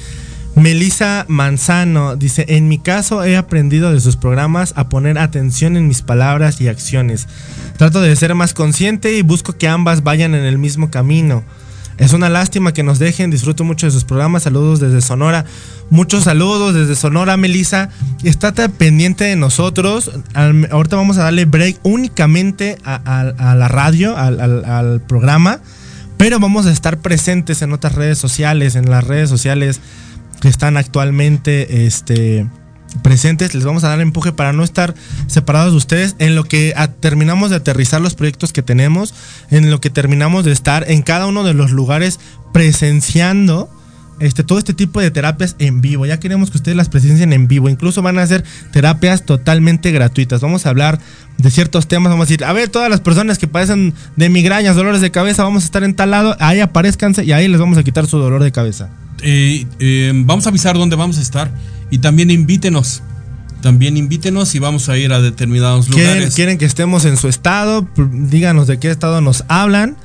[0.55, 5.87] Melissa Manzano, dice, en mi caso he aprendido de sus programas a poner atención en
[5.87, 7.27] mis palabras y acciones.
[7.77, 11.43] Trato de ser más consciente y busco que ambas vayan en el mismo camino.
[11.97, 13.29] Es una lástima que nos dejen.
[13.31, 14.43] Disfruto mucho de sus programas.
[14.43, 15.45] Saludos desde Sonora.
[15.89, 17.89] Muchos saludos desde Sonora, Melissa.
[18.23, 20.11] Estate pendiente de nosotros.
[20.33, 25.59] Ahorita vamos a darle break únicamente a, la radio, al- al programa.
[26.17, 29.81] Pero vamos a estar presentes en otras redes sociales, en las redes sociales
[30.41, 32.47] que están actualmente este,
[33.01, 33.53] presentes.
[33.53, 34.93] Les vamos a dar empuje para no estar
[35.27, 39.13] separados de ustedes en lo que terminamos de aterrizar los proyectos que tenemos,
[39.49, 42.19] en lo que terminamos de estar en cada uno de los lugares
[42.53, 43.69] presenciando
[44.19, 46.05] este, todo este tipo de terapias en vivo.
[46.05, 47.69] Ya queremos que ustedes las presencien en vivo.
[47.69, 50.41] Incluso van a ser terapias totalmente gratuitas.
[50.41, 50.99] Vamos a hablar
[51.37, 52.11] de ciertos temas.
[52.11, 55.43] Vamos a decir, a ver, todas las personas que padecen de migrañas, dolores de cabeza,
[55.43, 56.37] vamos a estar en tal lado.
[56.39, 58.89] Ahí aparezcanse y ahí les vamos a quitar su dolor de cabeza.
[59.21, 61.51] Eh, eh, vamos a avisar dónde vamos a estar
[61.93, 63.03] y también invítenos.
[63.61, 66.33] También invítenos y vamos a ir a determinados ¿Quieren, lugares.
[66.33, 69.95] quieren que estemos en su estado, díganos de qué estado nos hablan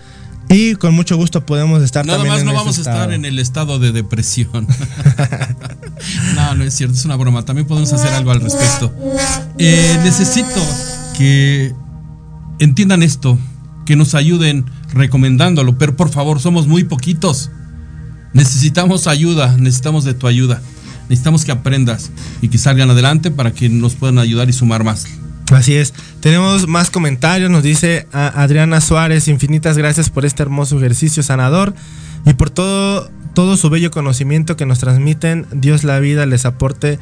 [0.51, 3.25] y con mucho gusto podemos estar Nada también más en no vamos a estar en
[3.25, 4.67] el estado de depresión.
[6.35, 7.47] no, no es cierto, es una broma.
[7.47, 8.93] También podemos hacer algo al respecto.
[9.57, 10.61] Eh, necesito
[11.17, 11.73] que
[12.59, 13.39] entiendan esto,
[13.87, 17.51] que nos ayuden recomendándolo, pero por favor, somos muy poquitos.
[18.35, 20.61] Necesitamos ayuda, necesitamos de tu ayuda.
[21.09, 22.11] Necesitamos que aprendas
[22.43, 25.07] y que salgan adelante para que nos puedan ayudar y sumar más.
[25.51, 25.95] Así es.
[26.21, 27.51] Tenemos más comentarios.
[27.51, 31.75] Nos dice a- Adriana Suárez, infinitas gracias por este hermoso ejercicio sanador
[32.27, 35.47] y por todo, todo su bello conocimiento que nos transmiten.
[35.53, 36.99] Dios la vida les aporte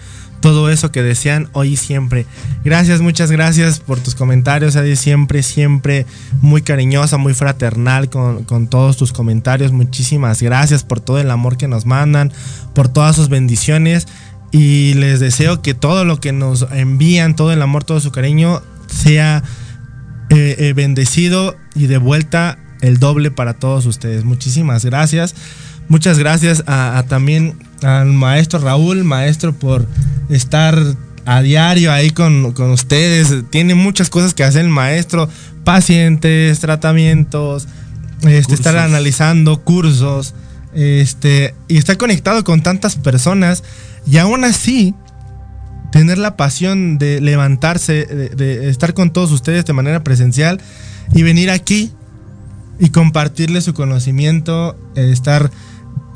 [0.47, 2.25] todo eso que desean hoy y siempre.
[2.65, 4.95] Gracias, muchas gracias por tus comentarios, Adi.
[4.95, 6.07] Siempre, siempre
[6.41, 9.73] muy cariñosa, muy fraternal con, con todos tus comentarios.
[9.73, 12.33] Muchísimas gracias por todo el amor que nos mandan,
[12.77, 14.07] por todas sus bendiciones.
[14.53, 18.63] Y les deseo que todo lo que nos envían, todo el amor, todo su cariño,
[18.87, 19.43] sea
[20.31, 24.23] eh, eh, bendecido y de vuelta el doble para todos ustedes.
[24.23, 25.35] Muchísimas gracias.
[25.89, 29.87] Muchas gracias a, también al maestro Raúl, maestro, por
[30.29, 30.79] estar
[31.25, 33.35] a diario ahí con, con ustedes.
[33.51, 35.29] Tiene muchas cosas que hacer el maestro,
[35.65, 37.67] pacientes, tratamientos,
[38.23, 40.35] este, estar analizando cursos,
[40.75, 43.65] este, y está conectado con tantas personas
[44.07, 44.95] y aún así
[45.91, 50.61] tener la pasión de levantarse, de, de estar con todos ustedes de manera presencial
[51.15, 51.93] y venir aquí
[52.79, 55.51] y compartirles su conocimiento, estar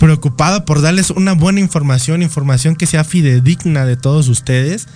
[0.01, 4.88] preocupado por darles una buena información, información que sea fidedigna de todos ustedes.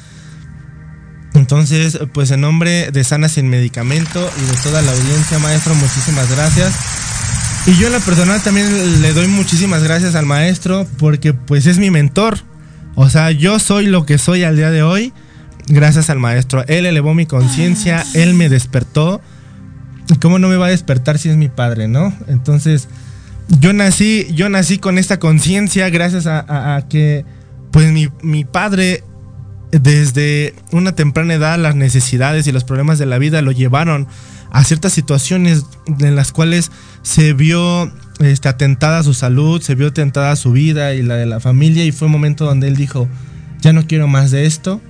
[1.34, 6.30] Entonces, pues en nombre de Sana Sin Medicamento y de toda la audiencia, maestro, muchísimas
[6.30, 6.74] gracias.
[7.66, 11.78] Y yo en lo personal también le doy muchísimas gracias al maestro porque pues es
[11.78, 12.38] mi mentor.
[12.94, 15.12] O sea, yo soy lo que soy al día de hoy
[15.66, 16.64] gracias al maestro.
[16.66, 19.20] Él elevó mi conciencia, él me despertó.
[20.08, 22.12] ¿Y cómo no me va a despertar si es mi padre, no?
[22.26, 22.88] Entonces,
[23.48, 27.24] yo nací, yo nací con esta conciencia gracias a, que
[27.70, 29.04] pues mi, mi padre
[29.70, 34.06] desde una temprana edad las necesidades y los problemas de la vida lo llevaron
[34.50, 35.64] a ciertas situaciones
[35.98, 36.70] en las cuales
[37.02, 41.40] se vio este, atentada su salud, se vio atentada su vida y la de la
[41.40, 43.08] familia y fue un momento donde él dijo,
[43.60, 44.80] ya no quiero más de esto,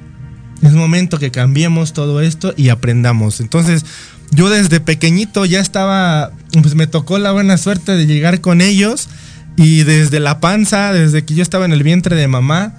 [0.62, 3.40] es momento que cambiemos todo esto y aprendamos.
[3.40, 3.86] Entonces,
[4.30, 6.32] yo desde pequeñito ya estaba,
[6.62, 9.08] pues me tocó la buena suerte de llegar con ellos
[9.56, 12.74] y desde la panza, desde que yo estaba en el vientre de mamá,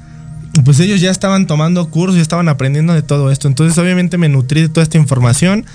[0.63, 3.47] pues ellos ya estaban tomando cursos y estaban aprendiendo de todo esto.
[3.47, 5.65] Entonces, obviamente me nutrí de toda esta información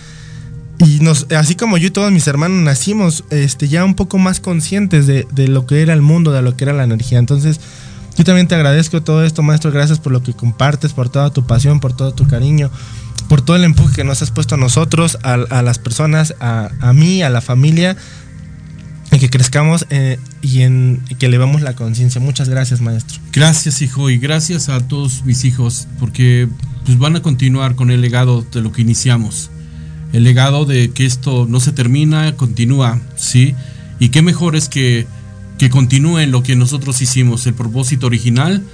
[0.78, 4.40] y nos, así como yo y todos mis hermanos nacimos este, ya un poco más
[4.40, 7.18] conscientes de, de lo que era el mundo, de lo que era la energía.
[7.18, 7.60] Entonces,
[8.16, 9.70] yo también te agradezco todo esto, maestro.
[9.70, 12.70] Gracias por lo que compartes, por toda tu pasión, por todo tu cariño,
[13.30, 16.68] por todo el empuje que nos has puesto a nosotros, a, a las personas, a,
[16.80, 17.96] a mí, a la familia,
[19.12, 22.20] y que crezcamos eh, y, en, y que elevamos la conciencia.
[22.20, 23.20] Muchas gracias, maestro.
[23.32, 26.48] Gracias, hijo, y gracias a todos mis hijos, porque
[26.84, 29.50] pues, van a continuar con el legado de lo que iniciamos.
[30.12, 33.54] El legado de que esto no se termina, continúa, ¿sí?
[34.00, 35.06] Y qué mejor es que,
[35.56, 38.64] que continúe lo que nosotros hicimos, el propósito original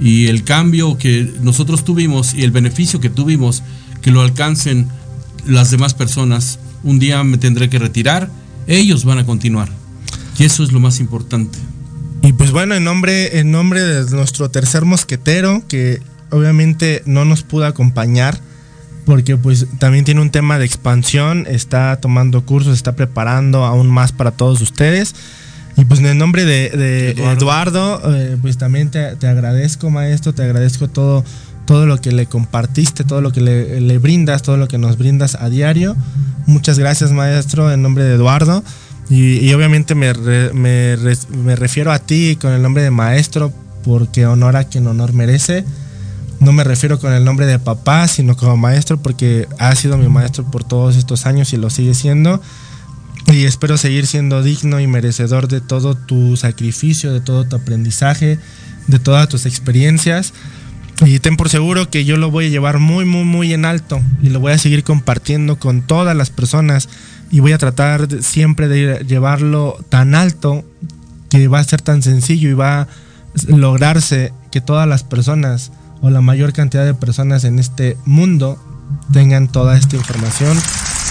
[0.00, 3.62] y el cambio que nosotros tuvimos y el beneficio que tuvimos,
[4.06, 4.86] que lo alcancen
[5.48, 6.60] las demás personas.
[6.84, 8.30] Un día me tendré que retirar,
[8.68, 9.68] ellos van a continuar.
[10.38, 11.58] Y eso es lo más importante.
[12.22, 16.00] Y pues bueno, en nombre, en nombre de nuestro tercer mosquetero, que
[16.30, 18.38] obviamente no nos pudo acompañar,
[19.06, 24.12] porque pues también tiene un tema de expansión, está tomando cursos, está preparando aún más
[24.12, 25.16] para todos ustedes.
[25.76, 30.32] Y pues en el nombre de, de Eduardo, eh, pues también te, te agradezco, maestro,
[30.32, 31.24] te agradezco todo,
[31.66, 34.96] todo lo que le compartiste, todo lo que le, le brindas, todo lo que nos
[34.96, 35.94] brindas a diario.
[36.46, 38.62] Muchas gracias, maestro, en nombre de Eduardo.
[39.10, 42.90] Y, y obviamente me, re- me re- me refiero a ti con el nombre de
[42.90, 43.52] maestro,
[43.84, 45.64] porque honor a quien honor merece.
[46.40, 50.08] No me refiero con el nombre de papá, sino como maestro, porque ha sido mi
[50.08, 52.40] maestro por todos estos años y lo sigue siendo.
[53.32, 58.38] Y espero seguir siendo digno y merecedor de todo tu sacrificio, de todo tu aprendizaje,
[58.86, 60.32] de todas tus experiencias.
[61.04, 64.00] Y ten por seguro que yo lo voy a llevar muy, muy, muy en alto
[64.22, 66.88] y lo voy a seguir compartiendo con todas las personas
[67.30, 70.64] y voy a tratar de- siempre de llevarlo tan alto
[71.28, 72.88] que va a ser tan sencillo y va a
[73.48, 75.70] lograrse que todas las personas
[76.00, 78.58] o la mayor cantidad de personas en este mundo
[79.12, 80.56] tengan toda esta información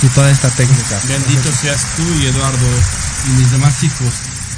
[0.01, 0.99] y toda esta técnica.
[1.07, 2.65] Bendito seas tú y Eduardo
[3.27, 4.13] y mis demás hijos,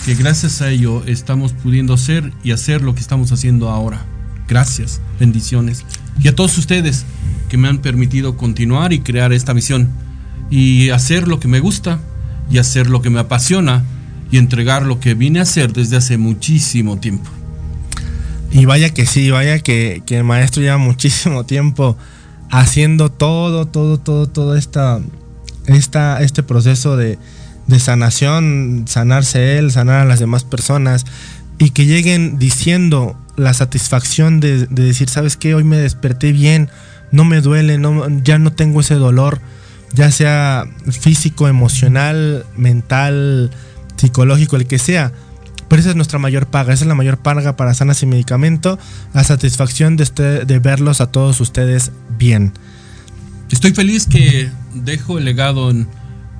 [0.05, 4.05] que gracias a ello estamos pudiendo ser y hacer lo que estamos haciendo ahora.
[4.47, 5.85] Gracias, bendiciones.
[6.19, 7.05] Y a todos ustedes
[7.49, 9.89] que me han permitido continuar y crear esta misión
[10.49, 11.99] y hacer lo que me gusta
[12.49, 13.83] y hacer lo que me apasiona
[14.31, 17.29] y entregar lo que vine a hacer desde hace muchísimo tiempo.
[18.51, 21.97] Y vaya que sí, vaya que, que el maestro lleva muchísimo tiempo
[22.49, 25.01] haciendo todo, todo, todo, todo esta,
[25.65, 27.19] esta, este proceso de,
[27.67, 31.05] de sanación, sanarse él, sanar a las demás personas
[31.59, 35.55] y que lleguen diciendo la satisfacción de, de decir, ¿sabes qué?
[35.55, 36.69] Hoy me desperté bien,
[37.11, 39.39] no me duele, no, ya no tengo ese dolor,
[39.93, 43.51] ya sea físico, emocional, mental,
[43.95, 45.11] psicológico, el que sea.
[45.69, 48.79] Pero esa es nuestra mayor paga, esa es la mayor paga para Sanas y Medicamento,
[49.13, 52.53] la satisfacción de, este- de verlos a todos ustedes bien.
[53.51, 55.87] Estoy feliz que dejo el legado en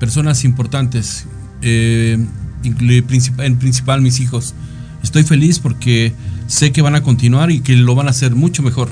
[0.00, 1.26] personas importantes,
[1.62, 2.18] eh,
[2.64, 4.54] en principal mis hijos.
[5.02, 6.12] Estoy feliz porque
[6.48, 8.88] sé que van a continuar y que lo van a hacer mucho mejor.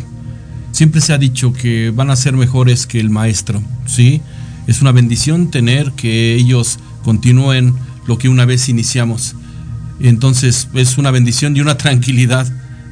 [0.70, 4.20] Siempre se ha dicho que van a ser mejores que el maestro, ¿sí?
[4.68, 7.74] Es una bendición tener que ellos continúen
[8.06, 9.34] lo que una vez iniciamos.
[9.98, 12.46] Entonces es una bendición y una tranquilidad